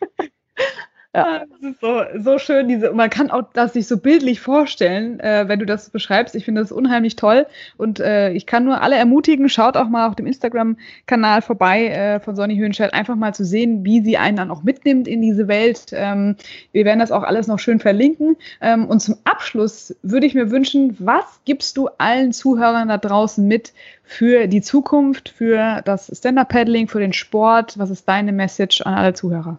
[1.15, 1.43] Ja.
[1.43, 2.69] Ah, das ist so, so schön.
[2.69, 6.35] Diese, man kann auch das sich so bildlich vorstellen, äh, wenn du das beschreibst.
[6.35, 7.47] Ich finde das unheimlich toll.
[7.77, 12.21] Und äh, ich kann nur alle ermutigen, schaut auch mal auf dem Instagram-Kanal vorbei äh,
[12.21, 15.49] von Sonny Höhenscheid, einfach mal zu sehen, wie sie einen dann auch mitnimmt in diese
[15.49, 15.87] Welt.
[15.93, 16.37] Ähm,
[16.73, 18.37] wir werden das auch alles noch schön verlinken.
[18.63, 23.47] Ähm, und zum Abschluss würde ich mir wünschen, was gibst du allen Zuhörern da draußen
[23.47, 27.79] mit für die Zukunft, für das Stand-Up-Paddling, für den Sport?
[27.79, 29.59] Was ist deine Message an alle Zuhörer?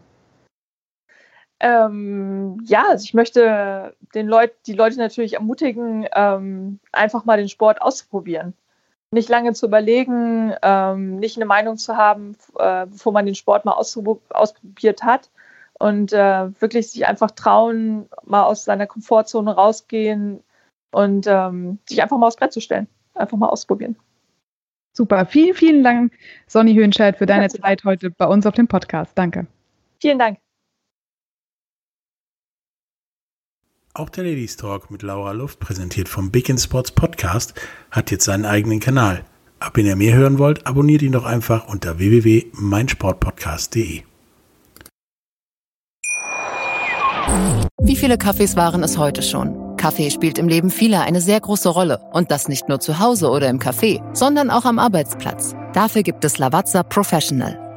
[1.63, 7.47] Ähm, ja, also ich möchte den Leut die Leute natürlich ermutigen, ähm, einfach mal den
[7.47, 8.53] Sport auszuprobieren.
[9.11, 13.63] Nicht lange zu überlegen, ähm, nicht eine Meinung zu haben, äh, bevor man den Sport
[13.63, 15.29] mal ausprobiert hat.
[15.79, 20.43] Und äh, wirklich sich einfach trauen, mal aus seiner Komfortzone rausgehen
[20.91, 22.87] und ähm, sich einfach mal aufs Brett zu stellen.
[23.13, 23.95] Einfach mal ausprobieren.
[24.91, 25.25] Super.
[25.25, 26.13] Vielen, vielen Dank,
[26.45, 29.17] Sonny Höhenscheid, für deine Zeit heute bei uns auf dem Podcast.
[29.17, 29.47] Danke.
[30.01, 30.39] Vielen Dank.
[33.95, 37.53] Auch der Ladies Talk mit Laura Luft, präsentiert vom Big in Sports Podcast,
[37.91, 39.23] hat jetzt seinen eigenen Kanal.
[39.59, 44.01] Ab wenn ihr mehr hören wollt, abonniert ihn doch einfach unter www.meinsportpodcast.de.
[47.83, 49.77] Wie viele Kaffees waren es heute schon?
[49.77, 51.99] Kaffee spielt im Leben vieler eine sehr große Rolle.
[52.13, 55.53] Und das nicht nur zu Hause oder im Café, sondern auch am Arbeitsplatz.
[55.73, 57.62] Dafür gibt es Lavazza Professional.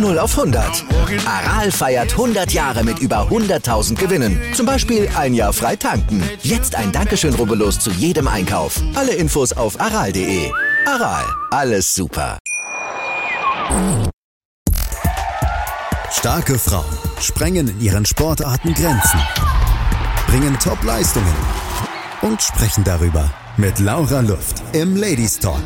[0.00, 0.84] Von 0 auf 100.
[1.26, 4.40] Aral feiert 100 Jahre mit über 100.000 Gewinnen.
[4.54, 6.22] Zum Beispiel ein Jahr frei tanken.
[6.42, 8.80] Jetzt ein Dankeschön, rubbellos zu jedem Einkauf.
[8.94, 10.50] Alle Infos auf aral.de.
[10.86, 12.38] Aral, alles super.
[16.10, 16.84] Starke Frauen
[17.20, 19.20] sprengen in ihren Sportarten Grenzen,
[20.28, 21.36] bringen Top-Leistungen
[22.22, 25.64] und sprechen darüber mit Laura Luft im Ladies Talk.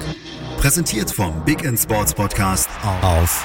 [0.58, 2.68] Präsentiert vom Big Sports Podcast
[3.02, 3.44] auf